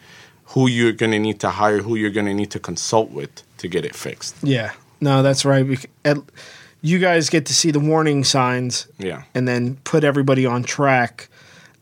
[0.52, 3.30] who you're going to need to hire, who you're going to need to consult with
[3.58, 4.34] to get it fixed.
[4.42, 5.66] Yeah, no, that's right.
[6.80, 9.22] You guys get to see the warning signs Yeah.
[9.34, 11.28] and then put everybody on track.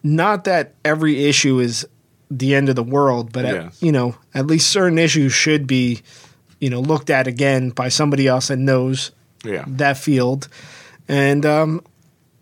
[0.02, 1.86] Not that every issue is
[2.30, 3.82] the end of the world, but at, Yes.
[3.82, 6.02] you know, at least certain issues should be,
[6.62, 9.10] you know, looked at again by somebody else that knows
[9.44, 9.64] Yeah.
[9.66, 10.48] that field,
[11.08, 11.82] and um,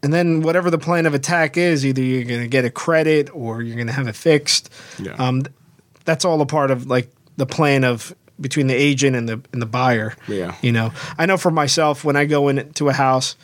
[0.02, 3.30] and then whatever the plan of attack is, either you're going to get a credit
[3.34, 4.68] or you're going to have it fixed.
[4.98, 5.12] Yeah.
[5.18, 5.44] Um,
[6.04, 9.62] that's all a part of like the plan of between the agent and the and
[9.62, 10.14] the buyer.
[10.28, 10.54] Yeah.
[10.60, 13.36] You know, I know for myself when I go into a house,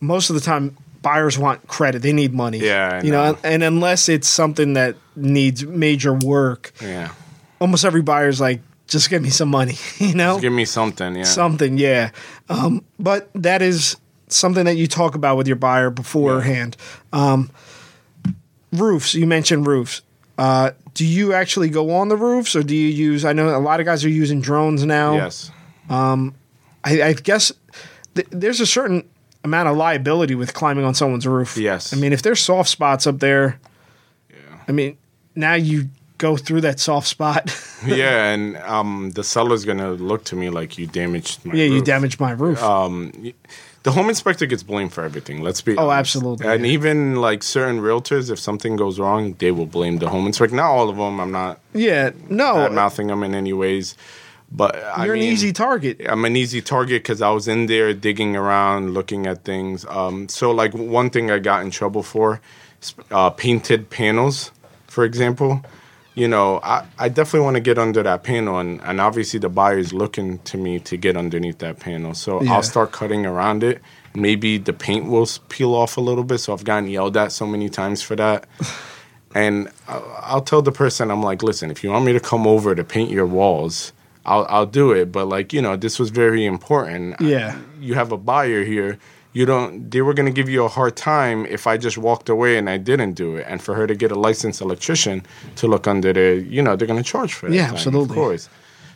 [0.00, 2.02] most of the time buyers want credit.
[2.02, 2.58] They need money.
[2.58, 3.38] Yeah, you know, know.
[3.44, 7.12] and unless it's something that needs major work, Yeah.
[7.60, 9.74] almost every buyer's like, just give me some money.
[9.98, 11.14] You know, Just give me something.
[11.16, 11.24] Yeah.
[11.24, 11.78] something.
[11.78, 12.10] Yeah.
[12.48, 13.96] Um, but that is
[14.28, 16.76] something that you talk about with your buyer beforehand.
[17.12, 17.50] Um,
[18.72, 19.14] roofs.
[19.14, 20.02] You mentioned roofs.
[20.38, 23.24] Uh, do you actually go on the roofs, or do you use?
[23.24, 25.14] I know a lot of guys are using drones now.
[25.14, 25.50] Yes.
[25.88, 27.52] I, I guess
[28.14, 29.08] th- there's a certain
[29.44, 31.56] amount of liability with climbing on someone's roof.
[31.56, 31.92] Yes.
[31.92, 33.58] I mean, if there's soft spots up there,
[34.30, 34.36] Yeah.
[34.68, 34.96] I mean,
[35.34, 37.54] now you go through that soft spot.
[37.86, 41.54] yeah, and um, the seller's gonna look to me like you damaged my.
[41.54, 41.84] yeah, you roof.
[41.84, 42.62] damaged my roof.
[42.62, 43.32] Um,
[43.82, 45.42] the home inspector gets blamed for everything.
[45.42, 45.98] Let's be Oh, honest.
[46.16, 46.72] absolutely, And yeah.
[46.72, 50.56] even like certain realtors, if something goes wrong, they will blame the home inspector.
[50.56, 51.20] Not all of them.
[51.20, 53.94] I'm not Yeah, no, bad mouthing them in any ways,
[54.50, 56.00] but I you're an mean, easy target.
[56.08, 59.84] I'm an easy target because I was in there digging around, looking at things.
[59.88, 62.40] Um, so, like one thing I got in trouble for,
[63.12, 64.50] uh, painted panels,
[64.88, 65.62] for example.
[66.16, 69.50] You know, I, I definitely want to get under that panel, and, and obviously the
[69.50, 72.14] buyer's looking to me to get underneath that panel.
[72.14, 72.54] So Yeah.
[72.54, 73.80] I'll start cutting around it.
[74.14, 76.38] Maybe the paint will peel off a little bit.
[76.38, 78.46] So I've gotten yelled at so many times for that.
[79.34, 82.46] And I'll, I'll tell the person, I'm like, listen, if you want me to come
[82.46, 83.92] over to paint your walls,
[84.24, 85.12] I'll, I'll do it.
[85.12, 87.20] But like, you know, this was very important.
[87.20, 87.58] Yeah.
[87.78, 88.98] You have a buyer here.
[89.36, 92.28] You don't, they were going to give you a hard time if I just walked
[92.36, 93.44] away and I didn't do it.
[93.50, 95.16] And for her to get a licensed electrician
[95.60, 97.54] to look under there, you know, they're going to charge for that.
[97.54, 98.16] Yeah, time, absolutely.
[98.16, 98.48] Of course.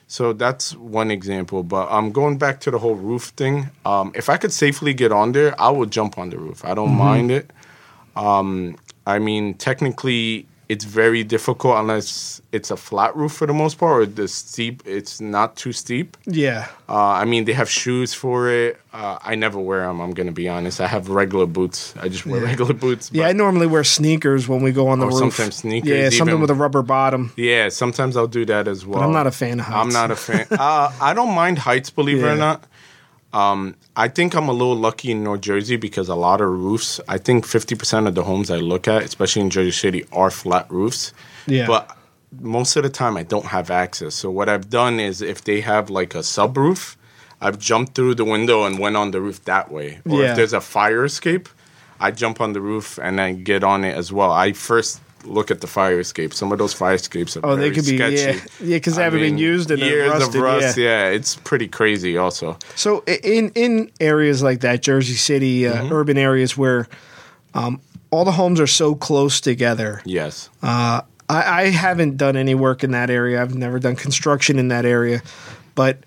[0.06, 1.62] So that's one example.
[1.62, 5.12] But um, going back to the whole roof thing, um, if I could safely get
[5.12, 6.64] on there, I would jump on the roof.
[6.64, 7.08] I don't Mm-hmm.
[7.16, 7.46] mind it.
[8.16, 8.76] Um,
[9.06, 13.94] I mean, technically, it's very difficult unless it's a flat roof for the most part,
[14.02, 14.76] or the steep.
[14.86, 16.16] It's not too steep.
[16.26, 18.72] Yeah, Uh, I mean, they have shoes for it.
[18.92, 19.98] Uh, I never wear them.
[20.00, 20.80] I'm gonna be honest.
[20.80, 21.94] I have regular boots.
[22.02, 23.10] I just wear regular boots.
[23.12, 23.26] yeah.
[23.30, 25.18] I normally wear sneakers when we go on the Or roof.
[25.34, 27.22] sometimes sneakers, Yeah, something even- with a rubber bottom.
[27.36, 29.02] Yeah, sometimes I'll do that as well.
[29.02, 29.80] I'm not a fan of heights.
[29.82, 30.46] I'm not a fan.
[30.50, 32.58] uh, I don't mind heights, believe it or not.
[33.32, 37.00] Um, I think I'm a little lucky in New Jersey because a lot of roofs.
[37.08, 40.66] I think 50% of the homes I look at, especially in Jersey City, are flat
[40.70, 41.12] roofs.
[41.46, 41.66] Yeah.
[41.66, 41.96] But
[42.40, 44.14] most of the time, I don't have access.
[44.16, 46.96] So what I've done is, if they have like a subroof,
[47.40, 50.00] I've jumped through the window and went on the roof that way.
[50.08, 50.30] Or Yeah.
[50.30, 51.48] if there's a fire escape,
[52.00, 54.32] I jump on the roof and I get on it as well.
[54.32, 56.32] I first look at the fire escape.
[56.34, 58.16] Some of those fire escapes are Oh, they could be sketchy.
[58.16, 60.36] yeah, yeah, because they I haven't been used they're years rusted.
[60.36, 60.76] of rust.
[60.78, 61.08] yeah.
[61.08, 61.16] Yeah.
[61.16, 62.16] it's pretty crazy.
[62.16, 65.92] Also, So in in areas like that, Jersey City, uh, Mm-hmm.
[65.92, 66.86] urban areas where
[67.54, 67.80] um,
[68.10, 70.00] all the homes are so close together.
[70.04, 73.40] yes, Uh, I, I haven't done any work in that area.
[73.40, 75.22] I've never done construction in that area,
[75.76, 75.98] but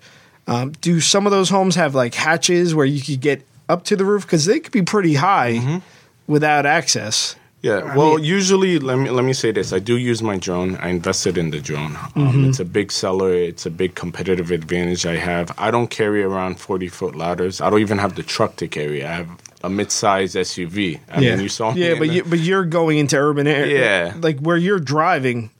[0.46, 3.96] um, do some of those homes have like hatches where you could get up to
[3.96, 5.78] the roof because they could be pretty high Mm-hmm.
[6.26, 7.36] without access.
[7.64, 7.96] Yeah.
[7.96, 10.76] well, usually, let me let me say this: I do use my drone.
[10.76, 11.96] I invested in the drone.
[11.96, 12.48] Um, Mm-hmm.
[12.48, 13.32] It's a big seller.
[13.32, 15.52] It's a big competitive advantage I have.
[15.56, 17.60] I don't carry around forty foot ladders.
[17.60, 19.04] I don't even have the truck to carry.
[19.04, 19.28] I have
[19.62, 21.00] a mid-size SUV.
[21.08, 23.80] I yeah, mean, you saw yeah, but you, but you're going into urban area.
[23.80, 24.14] Yeah.
[24.20, 25.50] like where you're driving.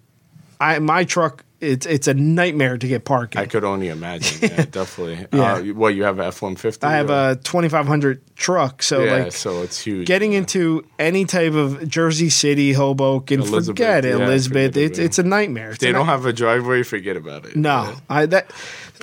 [0.61, 1.44] I my truck.
[1.73, 3.41] It's it's a nightmare to get parking.
[3.41, 4.51] I could only imagine.
[4.55, 5.27] Yeah, definitely.
[5.33, 5.55] Yeah.
[5.55, 6.87] Uh, what you have a F one fifty?
[6.87, 10.07] I have a 2500 truck, so yeah, like so it's huge.
[10.07, 10.39] getting yeah.
[10.39, 14.73] into any type of Jersey City, Hoboken, Elizabeth, forget it, Elizabeth.
[14.75, 15.05] forget it, it's yeah.
[15.07, 15.71] it's a nightmare.
[15.71, 16.83] It's they a don't have a driveway.
[16.83, 17.57] Forget about it.
[17.57, 17.95] no.
[18.09, 18.51] I that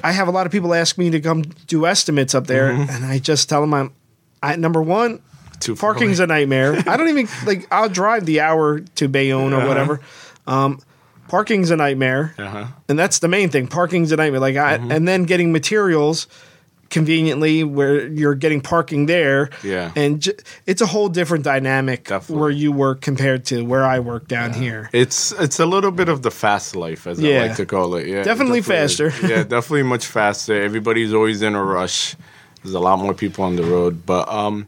[0.03, 2.89] I have a lot of people ask me to come do estimates up there, Mm-hmm.
[2.91, 3.93] and I just tell them I'm.
[4.43, 5.21] I, number one,
[5.59, 6.23] Too parking's away.
[6.25, 6.73] a nightmare.
[6.87, 7.67] I don't even like.
[7.71, 9.67] I'll drive the hour to Bayonne or Uh-huh.
[9.67, 10.01] whatever.
[10.47, 10.79] Um,
[11.31, 12.65] parking's a nightmare, Uh-huh.
[12.89, 13.67] and that's the main thing.
[13.67, 14.41] Parking's a nightmare.
[14.41, 14.91] Like I, Mm-hmm.
[14.91, 16.27] and then getting materials
[16.89, 19.49] conveniently where you're getting parking there.
[19.63, 19.91] Yeah.
[19.95, 20.33] and j-
[20.65, 22.41] it's a whole different dynamic Definitely.
[22.41, 24.89] where you work compared to where I work down here.
[24.91, 27.43] It's it's a little bit of the fast life, as Yeah.
[27.43, 28.07] I like to call it.
[28.07, 29.07] Yeah, it Definitely faster.
[29.23, 30.61] yeah, definitely much faster.
[30.61, 32.15] Everybody's always in a rush.
[32.61, 34.67] There's a lot more people on the road, but um,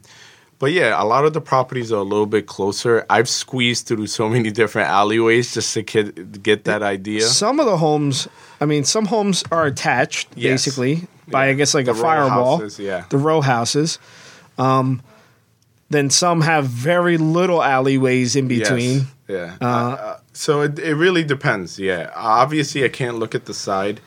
[0.58, 3.04] but yeah, a lot of the properties are a little bit closer.
[3.10, 7.22] I've squeezed through so many different alleyways just to get get that idea.
[7.22, 8.28] Some of the homes,
[8.60, 10.64] I mean, some homes are attached Yes.
[10.64, 11.50] basically by Yeah.
[11.50, 12.58] I guess like The a firewall.
[12.58, 13.04] houses, yeah.
[13.10, 13.98] The row houses.
[14.58, 15.02] Um,
[15.90, 18.60] then some have very little alleyways in Yes.
[18.68, 19.06] between.
[19.28, 19.56] Yeah.
[19.60, 21.78] Uh, so it, it really depends.
[21.78, 22.10] Yeah.
[22.14, 24.00] Obviously, I can't look at the side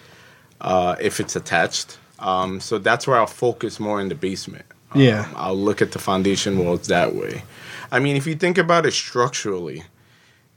[0.61, 1.97] uh, if it's attached.
[2.19, 4.65] Um, so that's where I'll focus more in the basement.
[4.97, 5.27] Um, Yeah.
[5.35, 7.43] I'll look at the foundation walls that way.
[7.91, 9.83] I mean, if you think about it structurally,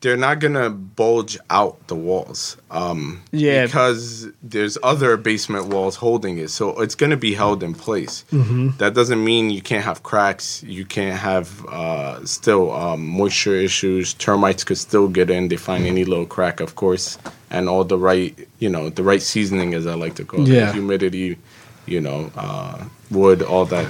[0.03, 2.57] they're not gonna bulge out the walls.
[2.71, 3.67] Um, Yeah.
[3.67, 8.25] Because there's other basement walls holding it, so it's gonna be held in place.
[8.33, 8.79] Mm-hmm.
[8.79, 10.63] That doesn't mean you can't have cracks.
[10.67, 14.15] You can't have uh, still um, moisture issues.
[14.15, 15.49] Termites could still get in.
[15.49, 17.19] They find any little crack, of course,
[17.51, 20.71] and all the right, you know, the right seasoning, as I like to call Yeah.
[20.71, 21.37] it, humidity,
[21.87, 23.89] you know, uh, wood, all that.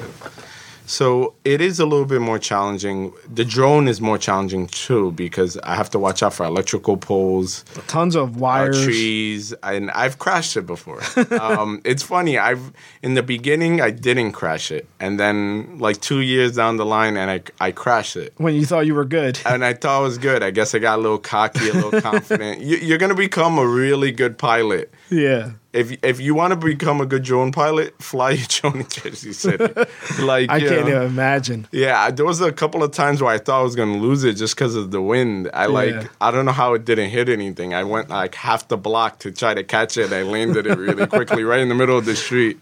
[0.90, 3.12] So it is a little bit more challenging.
[3.32, 7.64] The drone is more challenging too because I have to watch out for electrical poles,
[7.86, 8.82] Tons of uh, wires.
[8.82, 11.00] trees, and I've crashed it before.
[11.40, 12.38] um, it's funny.
[12.38, 12.72] I've
[13.04, 17.16] in the beginning I didn't crash it, and then like two years down the line,
[17.16, 18.32] and I I crashed it.
[18.38, 19.38] when you thought you were good.
[19.46, 20.42] And I thought it was good.
[20.42, 22.62] I guess I got a little cocky, a little confident.
[22.62, 25.50] You, you're gonna become a really good pilot Yeah.
[25.72, 29.32] if if you want to become a good drone pilot, fly your drone in Jersey
[29.32, 29.64] City.
[30.20, 30.88] like I can't know.
[30.88, 31.66] even imagine.
[31.72, 34.34] Yeah, there was a couple of times where I thought I was gonna lose it
[34.34, 35.50] just because of the wind.
[35.52, 36.06] I like Yeah.
[36.20, 37.74] I don't know how it didn't hit anything.
[37.74, 40.12] I went like half the block to try to catch it.
[40.12, 42.58] I landed it really quickly right in the middle of the street.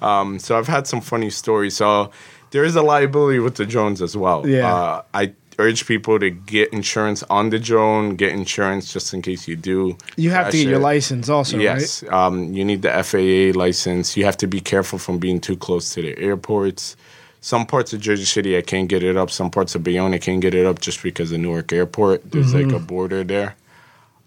[0.00, 1.74] Um, so I've had some funny stories.
[1.76, 2.12] So
[2.52, 4.46] there is a liability with the drones as well.
[4.48, 4.72] Yeah.
[4.72, 8.16] Uh, I urge people to get insurance on the drone.
[8.16, 9.96] Get insurance just in case you do.
[10.16, 11.64] You have to get your license also, right?
[11.64, 14.16] Yes, um, you need the FAA license.
[14.16, 16.96] You have to be careful from being too close to the airports.
[17.40, 19.30] Some parts of Jersey City, I can't get it up.
[19.30, 22.30] Some parts of Bayonne, I can't get it up just because of Newark Airport.
[22.30, 23.54] There's like a border there.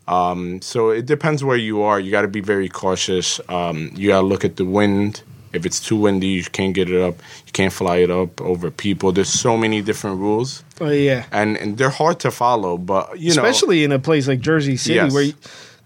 [0.07, 1.99] Um, so it depends where you are.
[1.99, 3.39] You got to be very cautious.
[3.49, 5.23] Um, you got to look at the wind.
[5.53, 7.15] If it's too windy, you can't get it up.
[7.45, 9.11] You can't fly it up over people.
[9.11, 11.25] There's so many different rules, Oh yeah.
[11.31, 12.77] and, and they're hard to follow.
[12.77, 15.13] But you know, Especially in a place like Jersey City Yes.
[15.13, 15.33] where you,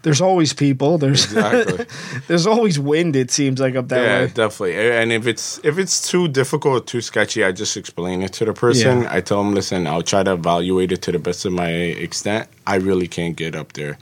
[0.04, 1.00] there's always people.
[1.00, 1.86] There's Exactly.
[2.28, 3.16] there's always wind.
[3.16, 4.28] It seems like up that yeah, way.
[4.28, 4.76] definitely.
[4.78, 8.46] And if it's if it's too difficult, or too sketchy, I just explain it to
[8.46, 9.02] the person.
[9.02, 9.08] Yeah.
[9.18, 12.48] I tell them, listen, I'll try to evaluate it to the best of my extent.
[12.68, 13.98] I really can't get up there.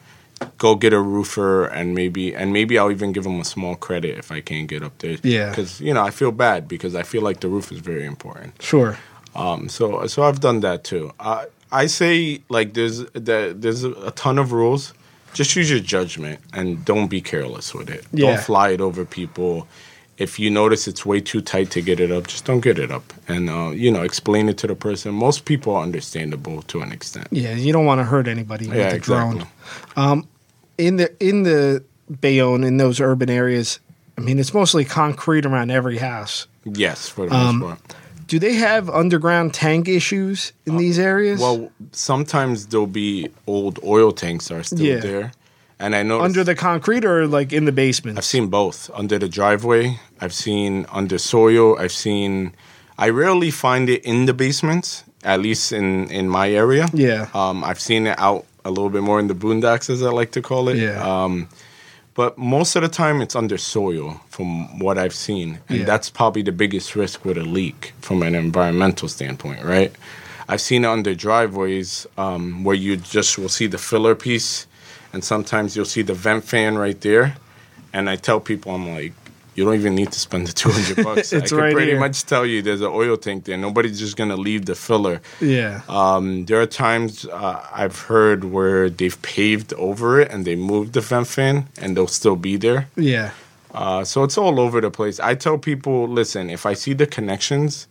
[0.58, 4.18] Go get a roofer, and maybe and maybe I'll even give them a small credit
[4.18, 5.18] if I can't get up there.
[5.24, 5.50] Yeah.
[5.50, 8.62] because you know I feel bad because I feel like the roof is very important.
[8.62, 8.98] Sure.
[9.36, 11.12] Um, so so I've done that too.
[11.20, 14.94] Uh, I say like there's the, there's a ton of rules.
[15.34, 18.06] Just use your judgment and don't be careless with it.
[18.14, 18.28] Yeah.
[18.28, 19.68] Don't fly it over people.
[20.20, 22.92] If you notice it's way too tight to get it up, just don't get it
[22.92, 23.12] up.
[23.28, 25.16] And uh, you know, explain it to the person.
[25.16, 27.28] Most people are understandable to an extent.
[27.32, 29.40] Yeah, you don't want to hurt anybody with the exactly.
[29.40, 29.48] drone.
[29.96, 30.28] Um,
[30.78, 31.84] in the in the
[32.22, 33.80] Bayonne in those urban areas,
[34.18, 36.48] I mean, it's mostly concrete around every house.
[36.66, 37.96] Yes, for the Um, most part.
[38.28, 41.40] Do they have underground tank issues in these areas?
[41.42, 45.00] Uh, Well, sometimes there'll be old oil tanks are still Yeah.
[45.00, 45.32] there,
[45.80, 48.18] and I know under the concrete or like in the basement?
[48.18, 50.00] I've seen both under the driveway.
[50.22, 51.78] I've seen under soil.
[51.80, 52.54] I've seen.
[52.98, 56.88] I rarely find it in the basements, at least in in my area.
[56.94, 57.28] Yeah.
[57.34, 60.32] Um, I've seen it out a little bit more in the boondocks, as I like
[60.32, 60.78] to call it.
[60.78, 61.02] Yeah.
[61.04, 61.50] Um,
[62.16, 65.86] but most of the time, it's under soil, from what I've seen, and Yeah.
[65.86, 69.92] that's probably the biggest risk with a leak from an environmental standpoint, right?
[70.48, 74.68] I've seen it under driveways um, where you just will see the filler piece,
[75.12, 77.36] and sometimes you'll see the vent fan right there.
[77.94, 79.14] And I tell people, I'm like,
[79.56, 81.34] you don't even need to spend the 200 bucks.
[81.34, 82.00] I It's can right pretty here.
[82.00, 83.58] much tell you there's an oil tank there.
[83.58, 85.22] Nobody's just going to leave the filler.
[85.42, 85.82] yeah.
[85.88, 90.94] Um, there are times uh, I've heard where they've paved over it and they moved
[90.94, 92.88] the vent fan and they'll still be there.
[92.96, 93.32] yeah.
[93.74, 95.20] Uh, so it's all over the place.
[95.20, 97.88] I tell people, listen, if I see the connections,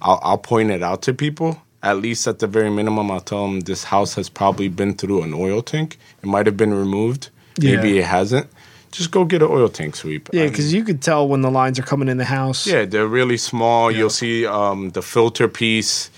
[0.00, 1.60] I'll, I'll point it out to people.
[1.82, 5.22] At least at the very minimum, I'll tell them this house has probably been through
[5.22, 5.98] an oil tank.
[6.22, 7.30] It might have been removed.
[7.58, 7.76] Yeah.
[7.76, 8.46] Maybe it hasn't.
[8.94, 10.28] Just go get an oil tank sweep.
[10.32, 12.64] Yeah, because you could tell when the lines are coming in the house.
[12.66, 13.90] yeah, they're really small.
[13.90, 13.98] Yeah.
[13.98, 16.10] You'll see um, the filter piece.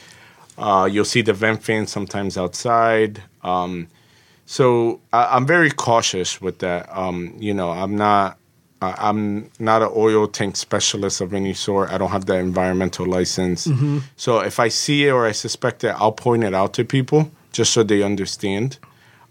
[0.59, 3.23] Uh, you'll see the vent fan sometimes outside.
[3.43, 3.89] Um,
[4.45, 6.89] so I, I'm very cautious with that.
[6.97, 8.37] Um, you know, I'm not.
[8.83, 11.91] I- I'm not an oil tank specialist of any sort.
[11.91, 13.67] I don't have that environmental license.
[13.67, 13.99] Mm-hmm.
[14.17, 17.31] So if I see it or I suspect it, I'll point it out to people
[17.53, 18.79] just so they understand.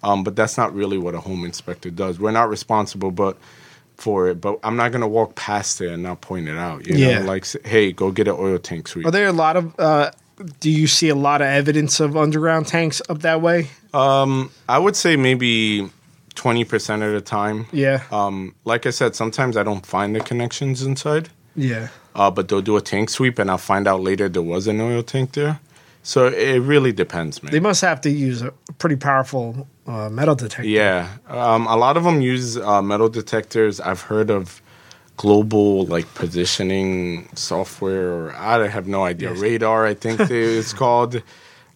[0.05, 2.19] Um, but that's not really what a home inspector does.
[2.19, 3.37] We're not responsible, but
[3.97, 4.39] for it.
[4.39, 6.85] But I'm not gonna walk past it and not point it out.
[6.87, 7.19] You Yeah.
[7.19, 9.05] know, like hey, go get an oil tank sweep.
[9.07, 9.73] Are there a lot of?
[9.79, 10.11] Uh,
[10.59, 13.69] do you see a lot of evidence of underground tanks up that way?
[13.93, 15.89] I would say maybe
[16.35, 17.65] twenty percent of the time.
[17.71, 18.01] Yeah.
[18.11, 21.29] Um, like I said, sometimes I don't find the connections inside.
[21.55, 21.87] yeah.
[22.13, 24.79] Uh, but they'll do a tank sweep, and I'll find out later there was an
[24.79, 25.59] oil tank there.
[26.05, 27.51] So it really depends, man.
[27.51, 30.69] They must have to use a pretty powerful uh, metal detector.
[30.69, 33.79] Yeah, um, a lot of them use uh, metal detectors.
[33.79, 34.61] I've heard of
[35.17, 39.31] global like positioning software, or I have no idea.
[39.31, 39.39] Yes.
[39.39, 41.23] Radar, I think it's called.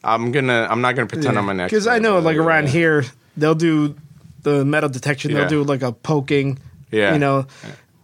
[0.03, 0.67] I'm gonna.
[0.69, 1.75] I'm not gonna pretend I'm an expert.
[1.77, 3.95] Because I know, like around here, they'll do
[4.43, 5.33] the metal detection.
[5.33, 6.59] They'll do like a poking.
[6.91, 7.13] Yeah.
[7.13, 7.47] You know,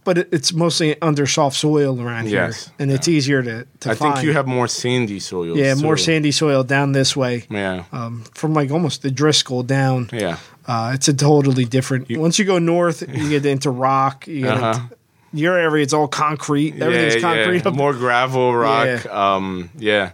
[0.06, 2.65] but it, it's mostly under soft soil around Yes.
[2.68, 4.13] here, and it's easier to to I find.
[4.15, 5.58] think you have more sandy soil.
[5.58, 7.44] yeah more sandy soil down this way.
[7.50, 7.84] Yeah.
[7.91, 10.38] Um, from like almost the Driscoll down, Yeah.
[10.68, 12.08] uh, it's a totally different.
[12.18, 14.26] Once you go north, you get into rock.
[14.28, 14.80] You get Uh-huh.
[14.84, 14.96] into,
[15.34, 16.82] your area, it's all concrete.
[16.82, 17.65] Everything's yeah, concrete.
[17.65, 17.71] Yeah.
[17.71, 18.86] More gravel, rock.
[19.06, 19.36] Yeah.
[19.36, 20.12] Um, yeah.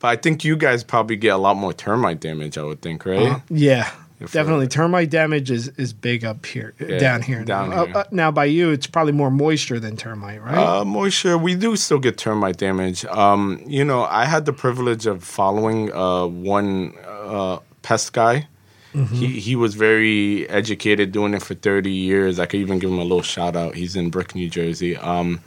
[0.00, 2.58] But I think you guys probably get a lot more termite damage.
[2.58, 3.32] I would think, right?
[3.32, 3.88] Uh, yeah,
[4.32, 4.66] definitely.
[4.66, 7.44] uh, Termite damage is, is big up here, uh, Yeah, down here.
[7.44, 7.76] down now.
[7.82, 7.96] Uh, here.
[7.96, 10.56] uh, now, by you, it's probably more moisture than termite, right?
[10.56, 13.04] Uh, moisture, we do still get termite damage.
[13.06, 18.48] Um, you know, I had the privilege of following uh, one uh, pest guy,
[19.12, 22.38] He he was very educated, doing it for thirty years.
[22.38, 23.74] I could even give him a little shout out.
[23.74, 24.96] He's in Brick, New Jersey.
[24.96, 25.40] Um,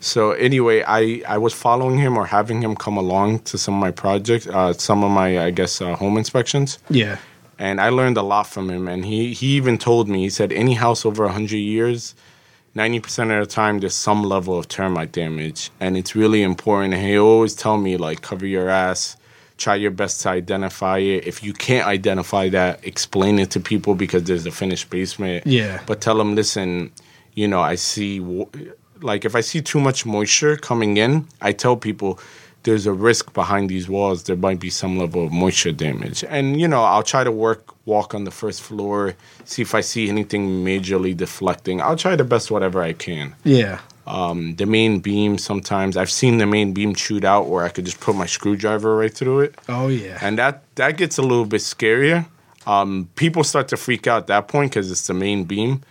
[0.00, 3.80] so anyway, I, I was following him or having him come along to some of
[3.80, 7.16] my projects, uh, some of my I guess uh, home inspections, Yeah.
[7.58, 8.88] And I learned a lot from him.
[8.88, 12.14] And he he even told me he said any house over hundred years,
[12.74, 16.94] ninety percent of the time there's some level of termite damage, and it's really important.
[16.94, 19.16] And he always tell me like cover your ass.
[19.56, 21.28] Try your best to identify it.
[21.28, 25.46] If you can't identify that, explain it to people because there's a finished basement.
[25.46, 25.80] Yeah.
[25.86, 26.90] But tell them, listen,
[27.34, 28.18] you know, I see,
[29.00, 32.18] like, if I see too much moisture coming in, I tell people
[32.64, 34.24] there's a risk behind these walls.
[34.24, 36.24] There might be some level of moisture damage.
[36.28, 39.80] And, you know, I'll try to work, walk on the first floor, see if I
[39.82, 41.80] see anything majorly deflecting.
[41.80, 43.34] I'll try the best whatever I can.
[43.44, 43.80] Yeah.
[44.06, 47.84] Um, the main beam, sometimes I've seen the main beam chewed out where I could
[47.86, 50.18] just put my screwdriver right through it Oh yeah.
[50.20, 52.26] and that that gets a little bit scarier.
[52.66, 55.82] Um, people start to freak out at that point because it's the main beam.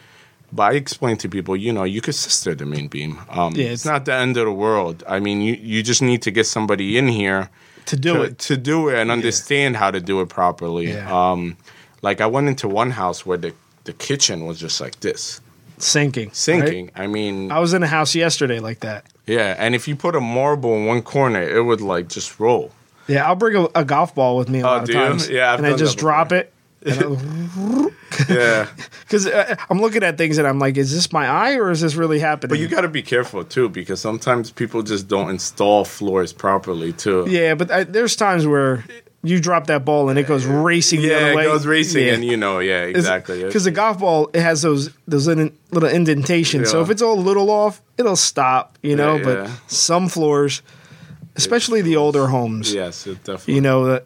[0.56, 3.18] But I explain to people, you know, you could sister the main beam.
[3.30, 5.04] Um, Yeah, it's, it's- not the end of the world.
[5.08, 7.50] I mean, you, you just need to get somebody in here
[7.88, 8.40] to do to, it.
[8.40, 10.92] to do it and understand how to do it properly.
[10.94, 11.10] Yeah.
[11.32, 11.58] Um,
[12.04, 13.54] like I went into one house where the,
[13.86, 15.42] the kitchen was just like this,
[15.80, 16.28] Sinking.
[16.30, 16.36] right?
[16.36, 16.92] sinking.
[16.96, 19.06] I mean, I was in a house yesterday like that.
[19.26, 19.56] yeah.
[19.58, 22.72] And if you put a marble in one corner, it would like just roll.
[23.08, 25.28] Yeah, I'll bring a, a golf ball with me a Oh, lot of do times.
[25.30, 26.53] Yeah, I've and I just drop it.
[28.30, 28.68] Yeah.
[29.04, 31.82] Because uh, I'm looking at things and I'm like, is this my eye or is
[31.82, 32.50] this really happening?
[32.50, 36.94] But you got to be careful too, because sometimes people just don't install floors properly
[36.94, 37.26] too.
[37.28, 38.86] yeah, but I, there's times where
[39.24, 42.14] you drop that ball and it goes racing the yeah, other it goes racing, Yeah.
[42.14, 43.44] and you know, yeah, exactly.
[43.44, 46.70] Because the golf ball, it has those those little indentations.
[46.72, 48.78] So if it's all a little off, it'll stop.
[48.82, 49.56] You know, Yeah, but yeah.
[49.68, 50.62] some floors,
[51.36, 53.56] especially the older homes, yes, it definitely.
[53.56, 54.06] you know that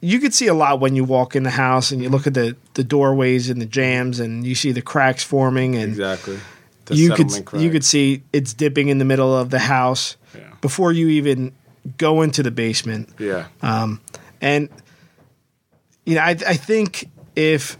[0.00, 2.34] you could see a lot when you walk in the house and you look at
[2.34, 6.38] the, the doorways and the jambs and you see the cracks forming and exactly.
[6.86, 7.62] The you could crack.
[7.62, 10.40] you could see it's dipping in the middle of the house Yeah.
[10.60, 11.52] before you even
[11.96, 13.46] go into the basement Yeah.
[14.40, 14.68] and
[16.04, 17.78] you know I I think if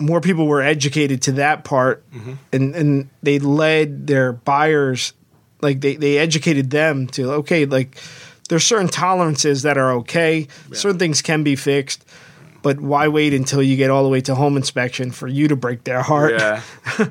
[0.00, 2.32] more people were educated to that part Mm-hmm.
[2.52, 5.12] and and they led their buyers
[5.60, 7.96] like they they educated them to okay like
[8.48, 12.04] there's certain tolerances that are okay certain things can be fixed
[12.62, 15.56] but why wait until you get all the way to home inspection for you to
[15.56, 16.60] break their heart yeah.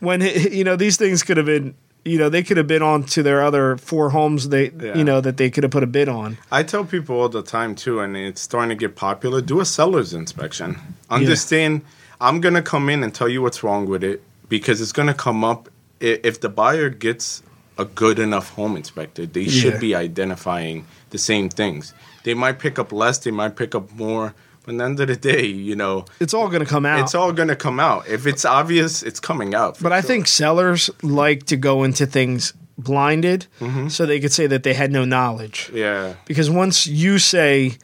[0.00, 1.74] when you know these things could have been
[2.04, 4.96] you know they could have been on to their other four homes they Yeah.
[4.96, 7.42] you know that they could have put a bid on I tell people all the
[7.42, 9.40] time too, and it's starting to get popular.
[9.42, 10.78] Do a seller's inspection.
[11.10, 11.82] Understand?
[12.20, 15.44] I'm gonna come in and tell you what's wrong with it because it's gonna come
[15.44, 15.68] up
[16.00, 17.42] if the buyer gets
[17.78, 19.24] a good enough home inspector.
[19.26, 19.60] They Yeah.
[19.60, 21.94] should be identifying the same things.
[22.24, 23.18] They might pick up less.
[23.18, 24.34] They might pick up more.
[24.64, 27.00] But at the end of the day, you know, it's all going to come out
[27.00, 28.06] it's all gonna come out.
[28.06, 29.78] If it's obvious, it's coming out.
[29.80, 33.88] but i think sellers like to go into things blinded mm-hmm.
[33.88, 37.76] so they could say that they had no knowledge yeah, because once you say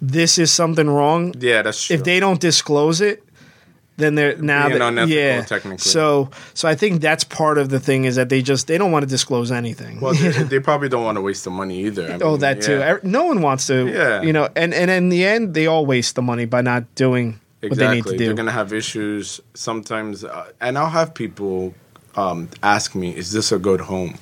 [0.00, 1.94] this is something wrong yeah, that's true.
[1.94, 3.22] if they don't disclose it
[3.96, 5.78] then they're now Being that, unethical, yeah technically.
[5.78, 8.90] so so i think that's part of the thing is that they just they don't
[8.90, 12.10] want to disclose anything well, they, they probably don't want to waste the money either.
[12.12, 12.78] I Oh, mean, that too.
[12.78, 12.86] yeah.
[12.96, 14.22] Ev- No one wants to, Yeah.
[14.22, 17.38] you know, and, and in the end, they all waste the money by not doing
[17.60, 20.24] what they need to do They're going to have issues sometimes.
[20.24, 21.74] Uh, and I'll have people
[22.16, 24.18] um, ask me, is this a good home?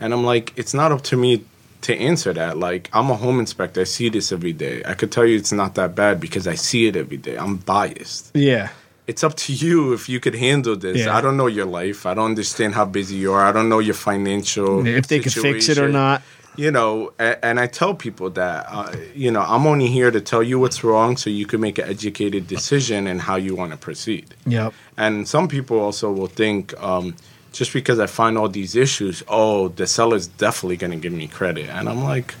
[0.00, 1.44] And I'm like, it's not up to me
[1.82, 2.58] to answer that.
[2.58, 3.80] Like, I'm a home inspector.
[3.80, 4.82] I see this every day.
[4.86, 7.36] I could tell you it's not that bad because I see it every day.
[7.36, 8.30] I'm biased.
[8.34, 8.70] yeah.
[9.06, 11.04] It's up to you if you could handle this.
[11.04, 11.14] Yeah.
[11.16, 12.06] I don't know your life.
[12.06, 13.44] I don't understand how busy you are.
[13.44, 16.22] I don't know your financial If they can fix it or not.
[16.56, 20.20] you know and, and i tell people that uh, you know i'm only here to
[20.20, 23.72] tell you what's wrong so you can make an educated decision and how you want
[23.72, 24.72] to proceed Yep.
[24.96, 27.16] and some people also will think um,
[27.58, 31.26] just because i find all these issues oh the seller's definitely going to give me
[31.26, 32.36] credit and i'm like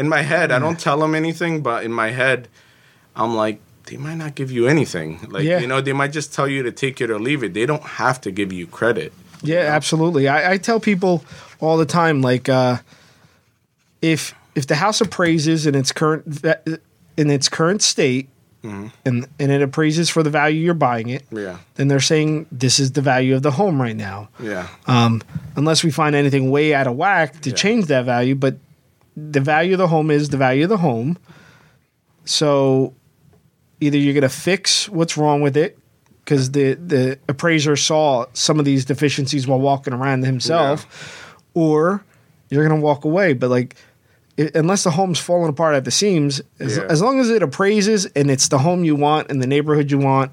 [0.00, 2.48] in my head i don't tell them anything but in my head
[3.16, 3.60] i'm like
[3.90, 5.60] they might not give you anything like Yeah.
[5.60, 7.82] you know they might just tell you to take it or leave it they don't
[7.82, 9.12] have to give you credit
[9.42, 10.26] Yeah, absolutely.
[10.28, 11.22] I, I tell people
[11.60, 12.78] all the time, like, uh,
[14.02, 16.44] if if the house appraises in its current
[17.16, 18.26] in its current state,
[18.64, 22.78] and and it appraises for the value you're buying it, yeah then they're saying this
[22.80, 24.28] is the value of the home right now.
[24.42, 25.22] yeah um,
[25.56, 27.56] unless we find anything way out of whack to Yeah.
[27.56, 28.34] change that value.
[28.34, 28.54] But
[29.16, 31.16] the value of the home is the value of the home.
[32.24, 32.92] So
[33.80, 35.78] either you're going to fix what's wrong with it
[36.24, 42.04] because the, the appraiser saw some of these deficiencies while walking around himself, or
[42.50, 43.32] you're going to walk away.
[43.32, 43.76] But like
[44.54, 46.84] unless the home's falling apart at the seams, as, Yeah.
[46.88, 49.98] as long as it appraises and it's the home you want and the neighborhood you
[49.98, 50.30] want,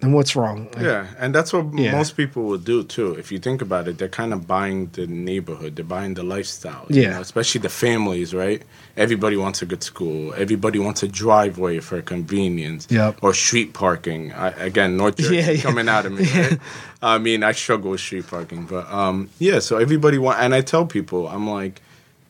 [0.00, 0.68] then what's wrong?
[0.74, 1.92] Like, Yeah, and that's what Yeah.
[1.92, 3.12] most people will do too.
[3.14, 6.84] If you think about it, they're kind of buying the neighborhood, they're buying the lifestyle.
[6.90, 7.10] you Yeah.
[7.14, 8.62] know, especially the families, right?
[8.96, 10.34] Everybody wants a good school.
[10.36, 12.86] Everybody wants a driveway for convenience.
[12.90, 13.18] Yep.
[13.22, 14.32] Or street parking.
[14.32, 15.62] I, again, North Jersey Yeah, yeah.
[15.62, 16.24] coming out of me.
[16.30, 16.58] Right?
[17.02, 19.60] I mean, I struggle with street parking, but um, yeah.
[19.60, 21.80] So everybody want, and I tell people, I'm like,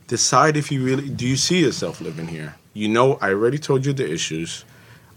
[0.07, 1.27] decide if you really do.
[1.27, 2.55] You see yourself living here?
[2.75, 4.65] You know, I already told you the issues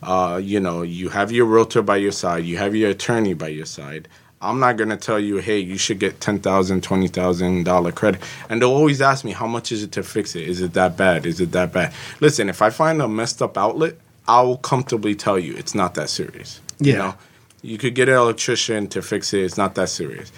[0.04, 3.50] uh, you know, you have your realtor by your side, you have your attorney by
[3.50, 4.08] your side.
[4.41, 8.22] I'm not gonna tell you, hey, you should get ten thousand, twenty thousand dollar credit.
[8.50, 10.47] And they'll always ask me, how much is it to fix it?
[10.47, 11.26] Is it that bad?
[11.26, 11.93] Is it that bad?
[12.22, 13.95] Listen, if I find a messed up outlet,
[14.30, 16.62] I will comfortably tell you it's not that serious.
[16.80, 16.91] Yeah.
[16.93, 17.16] You know,
[17.62, 19.41] you could get an electrician to fix it.
[19.43, 20.32] It's not that serious.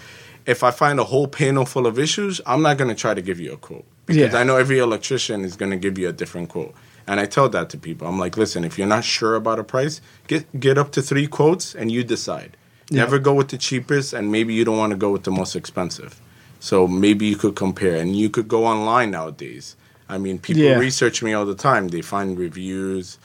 [0.48, 3.40] If I find a whole panel full of issues, I'm not gonna try to give
[3.40, 4.40] you a quote because Yeah.
[4.40, 6.74] I know every electrician is gonna give you a different quote.
[7.08, 8.08] And I tell that to people.
[8.08, 11.28] I'm like, listen, if you're not sure about a price, get get up to three
[11.28, 12.56] quotes and you decide.
[12.90, 13.04] Yeah.
[13.04, 15.56] Never go with the cheapest, and maybe you don't want to go with the most
[15.56, 16.20] expensive.
[16.60, 19.76] So maybe you could compare, and you could go online nowadays.
[20.10, 20.78] I mean, people Yeah.
[20.78, 21.88] research me all the time.
[21.88, 23.18] They find reviews,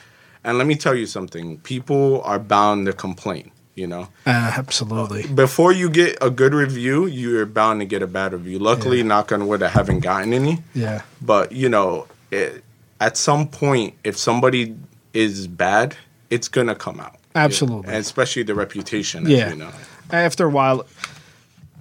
[0.44, 3.50] and let me tell you something: people are bound to complain.
[3.74, 5.26] You know, Uh, absolutely.
[5.26, 8.58] before you get a good review, you're bound to get a bad review.
[8.58, 9.02] Luckily, Yeah.
[9.10, 10.62] knock on wood, I haven't gotten any.
[10.74, 11.02] Yeah.
[11.20, 12.64] But you know, it,
[13.00, 14.74] at some point, if somebody
[15.12, 15.96] is bad,
[16.30, 17.16] it's gonna come out.
[17.34, 17.88] Absolutely.
[17.88, 19.24] and especially the reputation.
[19.26, 19.50] As Yeah.
[19.50, 19.70] you know,
[20.10, 20.86] After a while,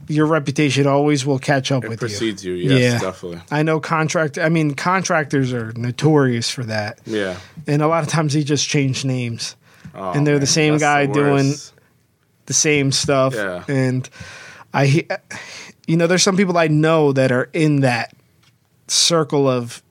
[0.07, 2.53] your reputation always will catch up it with precedes you.
[2.53, 2.75] you.
[2.77, 3.41] Yes, definitely.
[3.49, 4.37] I know contract.
[4.37, 7.37] I mean, contractors are notorious for that, Yeah.
[7.67, 9.55] and a lot of times they just change names.
[9.95, 11.53] Oh, And they're the same guy the doing-
[12.47, 13.33] the same stuff.
[13.33, 13.63] Yeah.
[13.69, 14.09] And
[14.73, 15.05] I,
[15.87, 18.13] you know, there's some people I know that are in that
[18.87, 19.81] circle of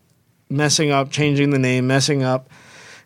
[0.49, 2.49] messing up, changing the name, messing up,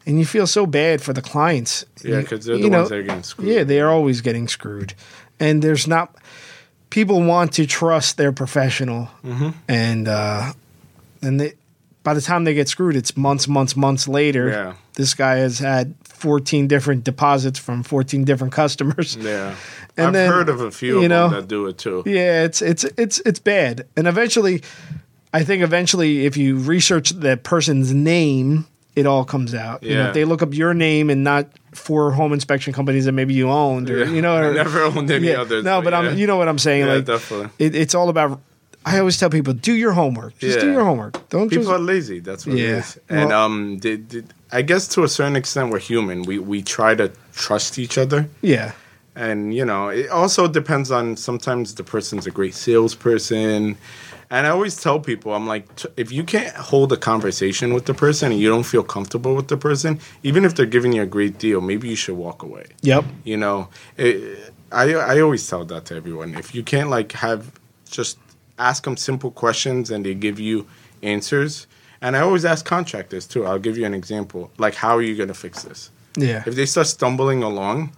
[0.07, 1.85] and you feel so bad for the clients.
[2.03, 3.49] Yeah, because they're the you know, ones that are getting screwed.
[3.49, 4.95] Yeah, they are always getting screwed,
[5.41, 6.15] and there's not.
[6.91, 9.51] People want to trust their professional, Mm-hmm.
[9.69, 10.53] and uh,
[11.21, 11.53] and they,
[12.03, 14.49] by the time they get screwed, it's months, months, months later.
[14.49, 14.75] Yeah.
[14.95, 19.17] This guy has had 14 different deposits from 14 different customers.
[19.17, 19.55] Yeah.
[19.99, 22.05] And I've then, heard of a few you of know, them that do it too.
[22.07, 23.85] Yeah, it's it's it's it's bad.
[23.97, 24.63] And eventually,
[25.33, 28.67] I think eventually, if you research that person's name,
[28.97, 29.83] it all comes out.
[29.83, 30.09] You know, Yeah.
[30.09, 33.49] if they look up your name and not four home inspection companies that maybe you
[33.51, 34.11] owned, or Yeah.
[34.11, 35.65] you know, I never owned any yeah, others.
[35.65, 35.99] No, but yeah.
[36.01, 36.87] I'm you know what I'm saying.
[36.87, 37.49] Yeah, like definitely.
[37.59, 38.41] it, it's all about.
[38.87, 40.39] I always tell people, do your homework.
[40.39, 41.29] Just do your homework.
[41.29, 41.75] Don't People just.
[41.75, 42.21] are lazy.
[42.21, 42.65] That's what Yeah.
[42.65, 42.99] it is.
[43.11, 46.23] And Well- um, they, they, I guess to a certain extent, we're human.
[46.23, 48.29] We we try to trust each other.
[48.41, 48.73] yeah,
[49.15, 53.77] and you know it also depends on sometimes the person's a great salesperson
[54.31, 57.87] and i always tell people i'm like t- if you can't hold a conversation with
[57.87, 61.03] the person and you don't feel comfortable with the person even if they're giving you
[61.03, 62.67] a great deal maybe you should walk away.
[62.83, 66.35] Yep, you know it, i i always tell that to everyone.
[66.35, 67.53] If you can't like have
[67.91, 68.19] just
[68.59, 70.67] ask them simple questions and they give you
[71.03, 71.67] answers.
[72.01, 73.45] And i always ask contractors too.
[73.45, 75.91] I'll give you an example like how are you going to fix this?
[76.17, 77.93] Yeah, if they start stumbling along,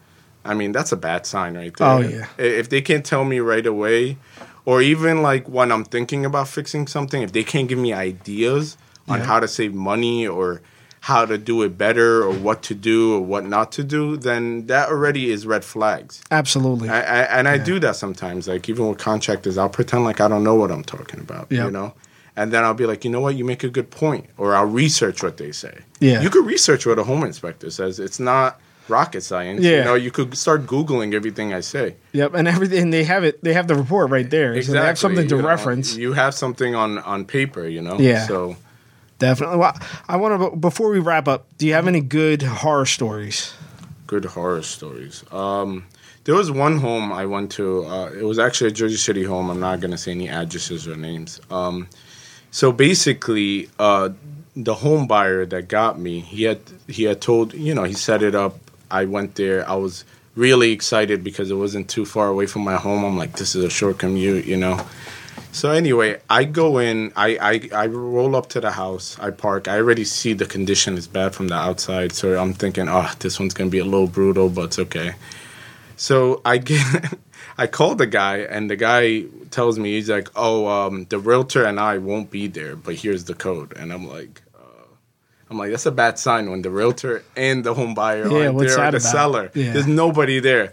[0.45, 2.28] I mean that's a bad sign right oh, there.
[2.39, 2.45] Oh, yeah.
[2.45, 4.16] If they can't tell me right away,
[4.64, 8.76] or even like when I'm thinking about fixing something, if they can't give me ideas
[9.08, 10.62] on how to save money or
[11.00, 14.66] how to do it better or what to do or what not to do, then
[14.66, 16.22] that already is red flags.
[16.30, 16.88] absolutely.
[16.90, 18.46] I, I, and I do that sometimes.
[18.46, 21.50] Like even with contractors, I'll pretend like I don't know what I'm talking about.
[21.50, 21.64] Yep.
[21.64, 21.94] You know,
[22.36, 24.66] and then I'll be like, you know what, you make a good point, or I'll
[24.66, 25.78] research what they say.
[26.00, 26.20] Yeah.
[26.20, 27.98] you could research what a home inspector says.
[27.98, 28.61] It's not
[28.91, 29.62] rocket science.
[29.62, 29.78] Yeah.
[29.78, 31.95] you know, you could start googling everything I say.
[32.12, 33.43] Yep, and everything they have it.
[33.43, 34.61] They have the report right there.
[34.62, 35.49] So they have something to you know.
[35.49, 35.97] reference.
[35.97, 37.66] You have something on on paper.
[37.66, 37.99] You know.
[37.99, 38.26] Yeah.
[38.26, 38.57] So
[39.18, 39.59] Definitely.
[39.59, 39.76] Well,
[40.09, 41.47] I want to before we wrap up.
[41.59, 43.55] Do you have any good horror stories?
[44.11, 45.22] good horror stories.
[45.32, 45.86] Um,
[46.24, 47.84] there was one home I went to.
[47.86, 49.49] Uh, it was actually a Jersey City home.
[49.49, 51.41] I'm not going to say any addresses or names.
[51.49, 51.88] Um,
[52.51, 54.09] so basically, uh,
[54.57, 58.22] the home buyer that got me, he had he had told you know he set
[58.22, 58.59] it up.
[58.91, 59.68] I went there.
[59.68, 63.05] I was really excited because it wasn't too far away from my home.
[63.05, 64.84] I'm like, this is a short commute, you know.
[65.53, 67.36] So anyway, I go in, I,
[67.72, 69.66] I I roll up to the house, I park.
[69.66, 73.41] I already see the condition is bad from the outside, so I'm thinking, oh, this
[73.41, 75.14] one's gonna be a little brutal, but it's okay.
[75.97, 77.14] So I get,
[77.59, 81.64] I call the guy, and the guy tells me he's like, oh, um, the realtor
[81.64, 84.43] and I won't be there, but here's the code, and I'm like.
[85.51, 88.46] Uh, I'm like, that's a bad sign when the realtor and the home buyer Yeah,
[88.46, 89.03] aren't what's there, or the about?
[89.03, 89.51] seller.
[89.55, 89.72] Yeah.
[89.72, 90.72] There's nobody there.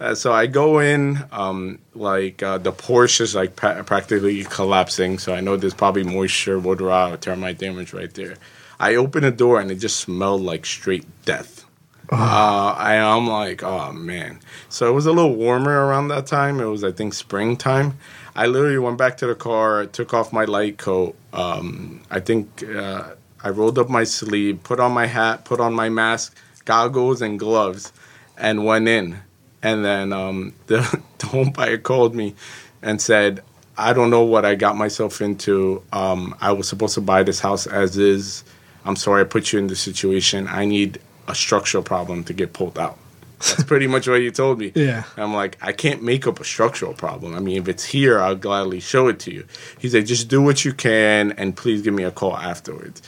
[0.00, 5.18] Uh, so I go in, um, like uh, the porch is like pra- practically collapsing.
[5.18, 8.36] So I know there's probably moisture, wood rot, or termite damage right there.
[8.78, 11.64] I open the door and it just smelled like straight death.
[12.12, 14.38] Uh, I, I'm like, oh man.
[14.68, 16.60] So it was a little warmer around that time.
[16.60, 17.98] It was, I think, springtime.
[18.36, 21.16] I literally went back to the car, took off my light coat.
[21.32, 25.74] Um, I think uh, I rolled up my sleeve, put on my hat, put on
[25.74, 27.92] my mask, goggles, and gloves,
[28.36, 29.18] and went in.
[29.62, 32.34] And then um, the, the home buyer called me
[32.82, 33.42] and said,
[33.76, 35.82] I don't know what I got myself into.
[35.92, 38.42] Um, I was supposed to buy this house as is.
[38.84, 40.48] I'm sorry I put you in this situation.
[40.48, 42.98] I need a structural problem to get pulled out.
[43.38, 44.72] That's pretty much what he told me.
[44.78, 45.04] Yeah.
[45.16, 47.34] I'm like, I can't make up a structural problem.
[47.34, 49.46] I mean, if it's here, I'll gladly show it to you.
[49.78, 53.02] He said, just do what you can and please give me a call afterwards.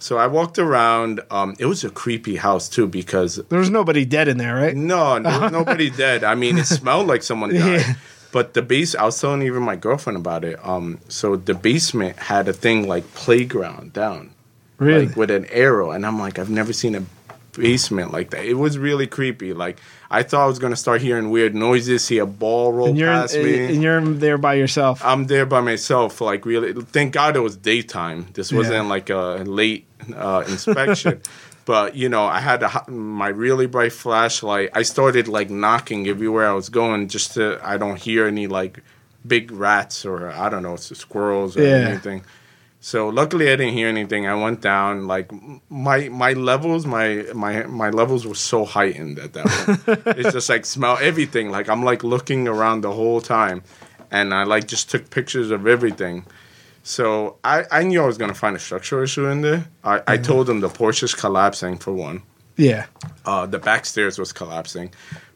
[0.00, 1.20] So I walked around.
[1.30, 4.74] Um, it was a creepy house too because There was nobody dead in there, right?
[4.74, 6.24] no, no nobody dead.
[6.24, 7.60] I mean, it smelled like someone died.
[7.80, 7.94] Yeah.
[8.32, 10.58] But the base, I was telling even my girlfriend about it.
[10.66, 14.30] Um, so the basement had a thing like playground down,
[14.78, 15.06] Really?
[15.08, 17.02] like with an arrow, and I'm like, I've never seen a
[17.52, 18.44] basement like that.
[18.44, 19.52] It was really creepy.
[19.52, 19.78] Like
[20.10, 23.08] I thought I was gonna start hearing weird noises, see a ball roll and you're
[23.12, 23.66] past me.
[23.66, 25.04] and you're there by yourself.
[25.04, 26.20] I'm there by myself.
[26.20, 28.28] Like really, thank God it was daytime.
[28.34, 28.88] This wasn't Yeah.
[28.88, 31.20] like a late uh, inspection.
[31.64, 34.70] but you know, I had a, my really bright flashlight.
[34.74, 38.80] I started like knocking everywhere I was going, just to I don't hear any like
[39.26, 41.88] big rats or I don't know, squirrels or Yeah.
[41.88, 42.22] anything.
[42.82, 44.26] So luckily I didn't hear anything.
[44.26, 45.30] I went down like
[45.68, 49.46] my my levels my my my levels were so heightened at that
[49.84, 50.02] point.
[50.18, 51.50] it's just like smell everything.
[51.50, 53.62] Like I'm like looking around the whole time,
[54.10, 56.24] and I like just took pictures of everything.
[56.90, 59.64] So I I knew I was gonna find a structural issue in there.
[59.84, 62.22] I, I told them the porch is collapsing for one.
[62.56, 62.86] yeah.
[63.24, 64.90] Uh, the back stairs was collapsing.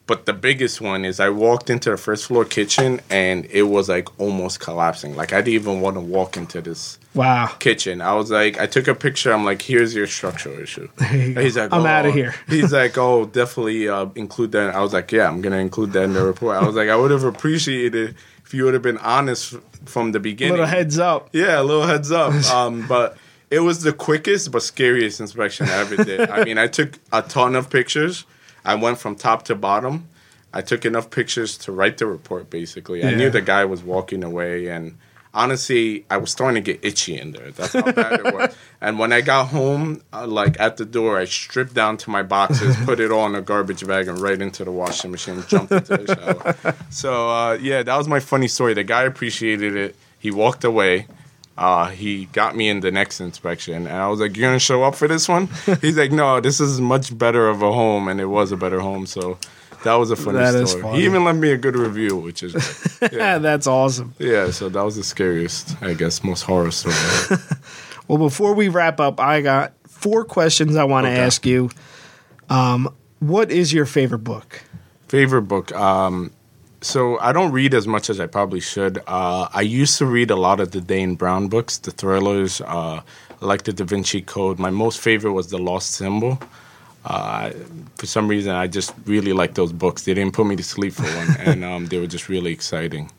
[0.07, 3.89] But the biggest one is I walked into the first floor kitchen and it was
[3.89, 5.17] like almost collapsing.
[5.17, 7.47] Like I didn't even want to walk into this Wow.
[7.59, 8.03] kitchen.
[8.03, 9.33] I was like, I took a picture.
[9.33, 10.89] I'm like, here's your structural issue.
[11.13, 11.35] you.
[11.41, 12.35] He's like, I'm "Oh." of here.
[12.49, 14.75] he's like, oh, definitely uh, include that.
[14.75, 16.57] I was like, yeah, I'm gonna include that in the report.
[16.63, 18.17] I was like, I would have appreciated
[18.55, 20.53] you would have been honest from the beginning.
[20.53, 21.31] Little heads up.
[21.33, 22.33] Yeah, a little heads up.
[22.55, 23.17] Um, but
[23.51, 26.31] it was the quickest but scariest inspection I ever did.
[26.31, 28.25] I mean, I took a ton of pictures.
[28.65, 30.09] I went from top to bottom.
[30.53, 32.49] I took enough pictures to write the report.
[32.49, 34.97] Basically, I knew the guy was walking away, and
[35.35, 37.51] honestly, I was starting to get itchy in there.
[37.51, 38.55] That's how bad it was.
[38.81, 42.23] And when I got home, uh, like at the door, I stripped down to my
[42.23, 45.43] boxes, put it all in a garbage bag, and right into the washing machine.
[45.49, 46.75] Jumped into the shower.
[46.91, 48.75] So uh, yeah, that was my funny story.
[48.75, 49.97] The guy appreciated it.
[50.19, 51.07] He walked away.
[51.57, 54.83] Uh, he got me in the next inspection, and I was like, "You're gonna show
[54.83, 55.49] up for this one?"
[55.81, 58.81] He's like, "No, this is much better of a home, and it was a better
[58.81, 59.39] home." So
[59.85, 60.83] that was a funny That story.
[60.83, 60.99] funny.
[60.99, 62.53] He even left me a good review, which is
[63.13, 64.15] Yeah, that's awesome.
[64.19, 64.51] yeah.
[64.51, 67.39] So that was the scariest, I guess, most horror story.
[68.07, 71.21] Well, before we wrap up, I got four questions I want to Okay.
[71.23, 71.71] ask you.
[72.51, 74.61] Um, what is your favorite book?
[75.09, 75.73] Favorite book.
[75.75, 76.31] Um,
[76.83, 78.99] so I don't read as much as I probably should.
[79.07, 82.61] Uh, I used to read a lot of the Dan Brown books, the thrillers.
[82.61, 83.01] Uh,
[83.41, 84.59] I like the Da Vinci Code.
[84.59, 86.39] My most favorite was The Lost Symbol.
[87.05, 87.51] Uh,
[87.97, 90.05] for some reason, I just really like those books.
[90.05, 93.11] They didn't put me to sleep for one, and um, they were just really exciting.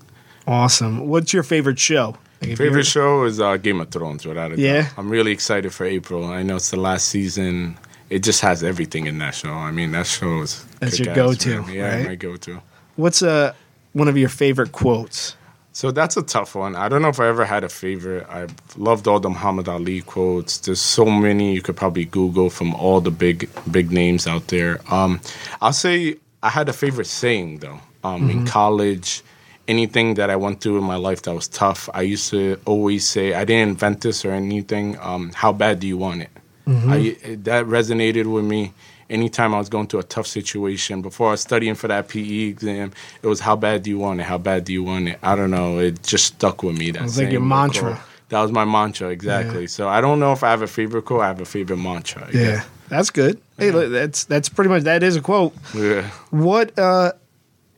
[0.47, 1.07] Awesome.
[1.07, 2.17] What's your favorite show?
[2.41, 4.81] Like, Favorite show is uh, Game of Thrones, without a Yeah?
[4.83, 4.91] doubt.
[4.97, 6.25] I'm really excited for April.
[6.25, 7.77] I know it's the last season.
[8.09, 9.51] It just has everything in that show.
[9.53, 11.73] I mean, that show is That's your go-to, man.
[11.73, 12.05] Yeah, right?
[12.07, 12.61] my go-to.
[12.97, 13.53] What's uh,
[13.93, 15.35] one of your favorite quotes?
[15.75, 16.73] So that's a tough one.
[16.77, 18.25] I don't know if I ever had a favorite.
[18.29, 20.57] I've loved all the Muhammad Ali quotes.
[20.59, 24.79] There's so many you could probably Google from all the big big names out there.
[24.89, 25.19] Um,
[25.61, 27.81] I'll say I had a favorite saying though.
[28.05, 29.21] Um, In college,
[29.67, 33.05] anything that I went through in my life that was tough, I used to always
[33.05, 34.97] say, I didn't invent this or anything.
[35.01, 36.29] Um, how bad do you want it?
[36.67, 37.17] I,
[37.49, 38.71] that resonated with me.
[39.09, 42.45] Anytime I was going through a tough situation, before I was studying for that PE
[42.45, 42.91] exam,
[43.21, 44.23] it was how bad do you want it?
[44.23, 45.19] How bad do you want it?
[45.21, 45.77] I don't know.
[45.79, 46.91] It just stuck with me.
[46.91, 47.93] That was like your mantra.
[47.93, 47.99] quote.
[48.29, 49.67] That was my mantra exactly.
[49.67, 51.21] So I don't know if I have a favorite quote.
[51.21, 52.25] I have a favorite mantra.
[52.27, 52.65] I guess.
[52.89, 53.39] that's good.
[53.57, 55.53] Hey, look, that's that's pretty much that is a quote.
[55.75, 56.09] Yeah.
[56.31, 57.11] What uh,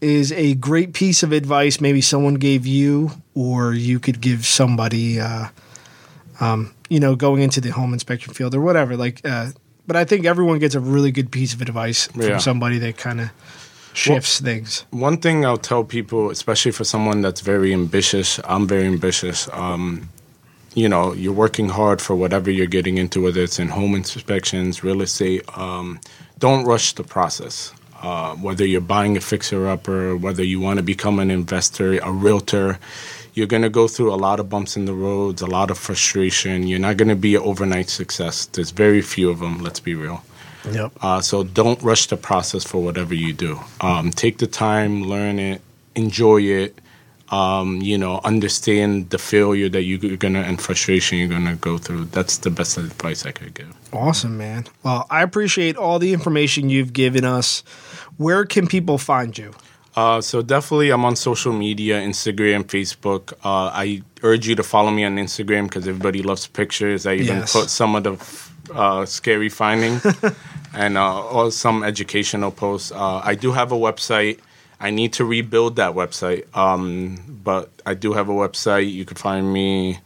[0.01, 5.19] is a great piece of advice maybe someone gave you, or you could give somebody,
[5.19, 5.47] uh,
[6.39, 8.95] um, you know, going into the home inspection field or whatever?
[8.95, 9.49] Like, uh,
[9.87, 12.37] but I think everyone gets a really good piece of advice from Yeah.
[12.37, 13.29] somebody that kind of
[13.93, 14.85] shifts things.
[14.91, 19.49] One thing I'll tell people, especially for someone that's very ambitious, I'm very ambitious.
[19.53, 20.09] Um,
[20.75, 24.83] you know, you're working hard for whatever you're getting into, whether it's in home inspections,
[24.83, 25.41] real estate.
[25.57, 25.99] Um,
[26.39, 27.73] don't rush the process.
[28.03, 32.11] uh, whether you're buying a fixer upper, whether you want to become an investor, a
[32.11, 32.77] realtor,
[33.37, 35.77] you're going to go through a lot of bumps in the roads, a lot of
[35.77, 36.65] frustration.
[36.65, 38.47] You're not going to be an overnight success.
[38.47, 40.23] There's very few of them, let's be real.
[40.71, 40.93] Yep.
[41.01, 43.59] Uh, so don't rush the process for whatever you do.
[43.79, 45.61] Um, take the time, learn it,
[45.93, 46.79] enjoy it.
[47.29, 52.05] Um, you know, understand the failure that you're gonna and frustration you're gonna go through.
[52.05, 53.75] That's the best advice I could give.
[53.91, 54.65] Awesome, man.
[54.81, 57.63] Well, I appreciate all the information you've given us.
[58.15, 59.53] Where can people find you?
[59.97, 63.33] Uh, so definitely, I'm on social media, Instagram, Facebook.
[63.43, 67.07] Uh, I urge you to follow me on Instagram because everybody loves pictures.
[67.07, 67.51] I even Yes.
[67.53, 70.05] put some of the uh, scary findings
[70.75, 72.91] and uh, or some educational posts.
[72.91, 74.37] Uh, I do have a website.
[74.79, 78.93] I need to rebuild that website, um, but I do have a website.
[78.93, 79.97] You can find me.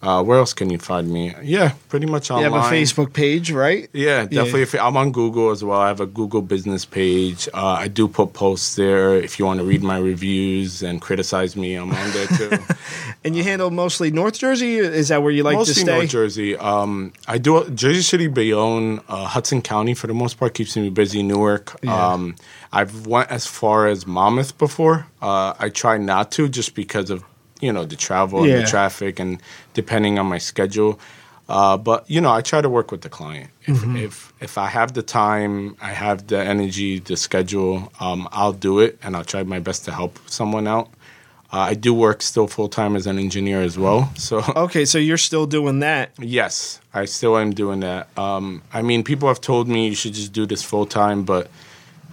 [0.00, 1.34] Uh, where else can you find me?
[1.42, 2.52] Yeah, pretty much You online.
[2.52, 3.88] have a Facebook page, right?
[3.92, 4.62] Yeah, definitely.
[4.62, 5.80] If I'm on Google as well.
[5.80, 7.48] I have a Google business page.
[7.52, 9.14] Uh, I do put posts there.
[9.16, 12.50] If you want to read my reviews and criticize me, I'm on there too.
[13.24, 14.76] And you handle mostly North Jersey?
[14.76, 15.86] Is that where you like Mostly to stay?
[15.90, 16.56] Mostly North Jersey.
[16.56, 20.88] Um, I do Jersey City, Bayonne, uh, Hudson County for the most part keeps me
[20.88, 21.22] busy.
[21.22, 21.76] Newark.
[21.82, 22.12] Yeah.
[22.12, 22.36] Um,
[22.72, 25.06] I've went as far as Monmouth before.
[25.20, 27.24] Uh, I try not to just because of
[27.60, 29.40] you know the travel and the traffic and
[29.74, 30.98] depending on my schedule.
[31.48, 33.50] Uh, but you know, I try to work with the client.
[33.66, 33.96] If Mm-hmm.
[33.96, 38.80] if if I have the time, I have the energy, the schedule, um, I'll do
[38.80, 40.88] it, and I'll try my best to help someone out.
[41.50, 44.98] Uh, I do work still full time as an engineer as well, so Okay, so
[44.98, 46.10] you're still doing that.
[46.18, 48.08] Yes, I still am doing that.
[48.18, 51.48] Um, I mean, people have told me you should just do this full time, but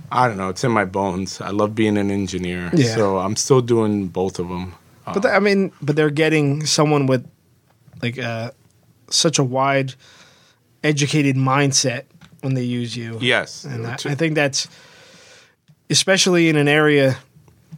[0.10, 0.48] I don't know.
[0.48, 1.42] It's in my bones.
[1.42, 2.96] I love being an engineer, Yeah.
[2.96, 4.76] so I'm still doing both of them.
[5.14, 7.30] But I mean, but they're getting someone with
[8.02, 8.52] like uh,
[9.10, 9.94] such a wide,
[10.84, 12.04] educated mindset
[12.42, 13.18] when they use you.
[13.22, 14.68] Yes, and I, I think that's
[15.90, 17.18] especially in an area,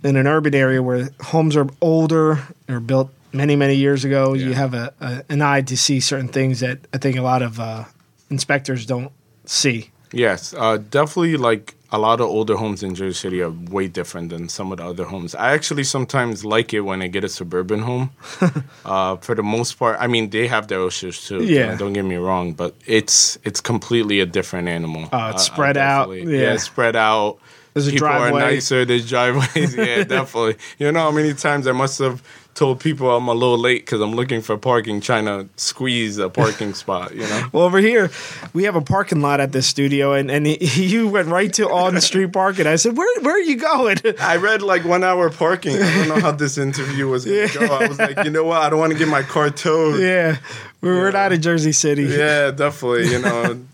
[0.04, 4.34] in an urban area where homes are older or built many many years ago.
[4.34, 7.42] You have a, a an eye to see certain things that I think a lot
[7.42, 7.86] of uh,
[8.30, 9.12] inspectors don't
[9.46, 9.92] see.
[10.12, 11.38] yes, uh, definitely.
[11.38, 14.80] Like a lot of older homes in Jersey City are way different than some of
[14.80, 15.34] the other homes.
[15.36, 18.10] I actually sometimes like it when I get a suburban home.
[18.86, 21.44] uh, for the most part, I mean they have their issues too.
[21.44, 21.76] Yeah.
[21.78, 25.08] don't get me wrong, but it's it's completely a different animal.
[25.14, 26.58] Oh, it's I- I spread out, definitely- yeah.
[26.58, 27.40] spread out.
[27.74, 28.42] There's a people driveway.
[28.42, 28.86] are nicer.
[28.86, 29.76] There's driveways.
[29.78, 30.56] Yeah, definitely.
[30.80, 32.24] You know how many times I must have
[32.58, 36.28] told people I'm a little late because I'm looking for parking, trying to squeeze a
[36.28, 37.14] parking spot.
[37.14, 37.48] You know.
[37.52, 38.10] Well, over here,
[38.54, 41.94] we have a parking lot at this studio, and, and you went right to on
[41.94, 42.68] the street parking.
[42.68, 45.78] I said, "Where where are you going?" I read like one hour parking.
[45.78, 47.66] I don't know how this interview was going to go.
[47.66, 48.62] I was like, you know what?
[48.62, 50.02] I don't want to get my car towed.
[50.02, 50.38] yeah,
[50.82, 52.04] we we're not in Jersey City.
[52.04, 53.12] Yeah, definitely.
[53.12, 53.66] You know,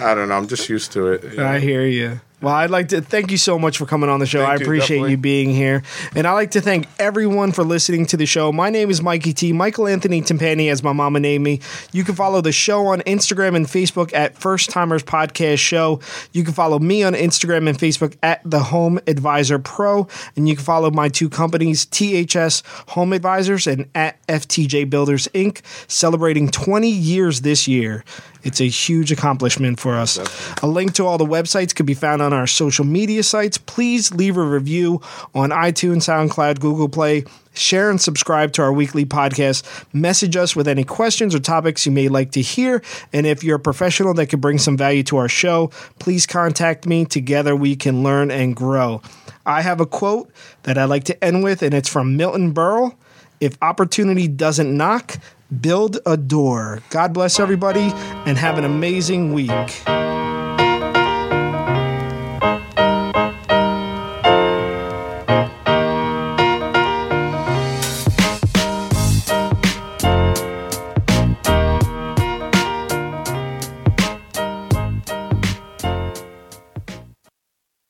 [0.00, 0.34] I don't know.
[0.34, 1.38] I'm just used to it.
[1.38, 1.60] I know.
[1.60, 2.20] hear you.
[2.42, 4.38] Well, I'd like to thank you so much for coming on the show.
[4.38, 5.10] Thank I you, appreciate definitely.
[5.10, 5.82] you being here.
[6.16, 8.50] And I'd like to thank everyone for listening to the show.
[8.50, 9.52] My name is Mikey T.
[9.52, 11.60] Michael Anthony Timpani, as my mama named me.
[11.92, 16.00] You can follow the show on Instagram and Facebook at First Timers Podcast Show.
[16.32, 20.08] You can follow me on Instagram and Facebook at The Home Advisor Pro.
[20.34, 25.60] And you can follow my two companies, THS Home Advisors and at FTJ Builders Inc.,
[25.90, 28.02] celebrating 20 years this year.
[28.42, 30.18] It's a huge accomplishment for us.
[30.62, 33.58] A link to all the websites could be found on our social media sites.
[33.58, 35.00] Please leave a review
[35.34, 37.24] on iTunes, SoundCloud, Google Play.
[37.52, 39.84] Share and subscribe to our weekly podcast.
[39.92, 42.80] Message us with any questions or topics you may like to hear.
[43.12, 45.68] And if you're a professional that could bring some value to our show,
[45.98, 47.04] please contact me.
[47.04, 49.02] Together we can learn and grow.
[49.44, 50.30] I have a quote
[50.62, 52.94] that I like to end with, and it's from Milton Berle.
[53.40, 55.16] If opportunity doesn't knock,
[55.60, 56.80] build a door.
[56.90, 57.90] God bless everybody
[58.26, 59.82] and have an amazing week.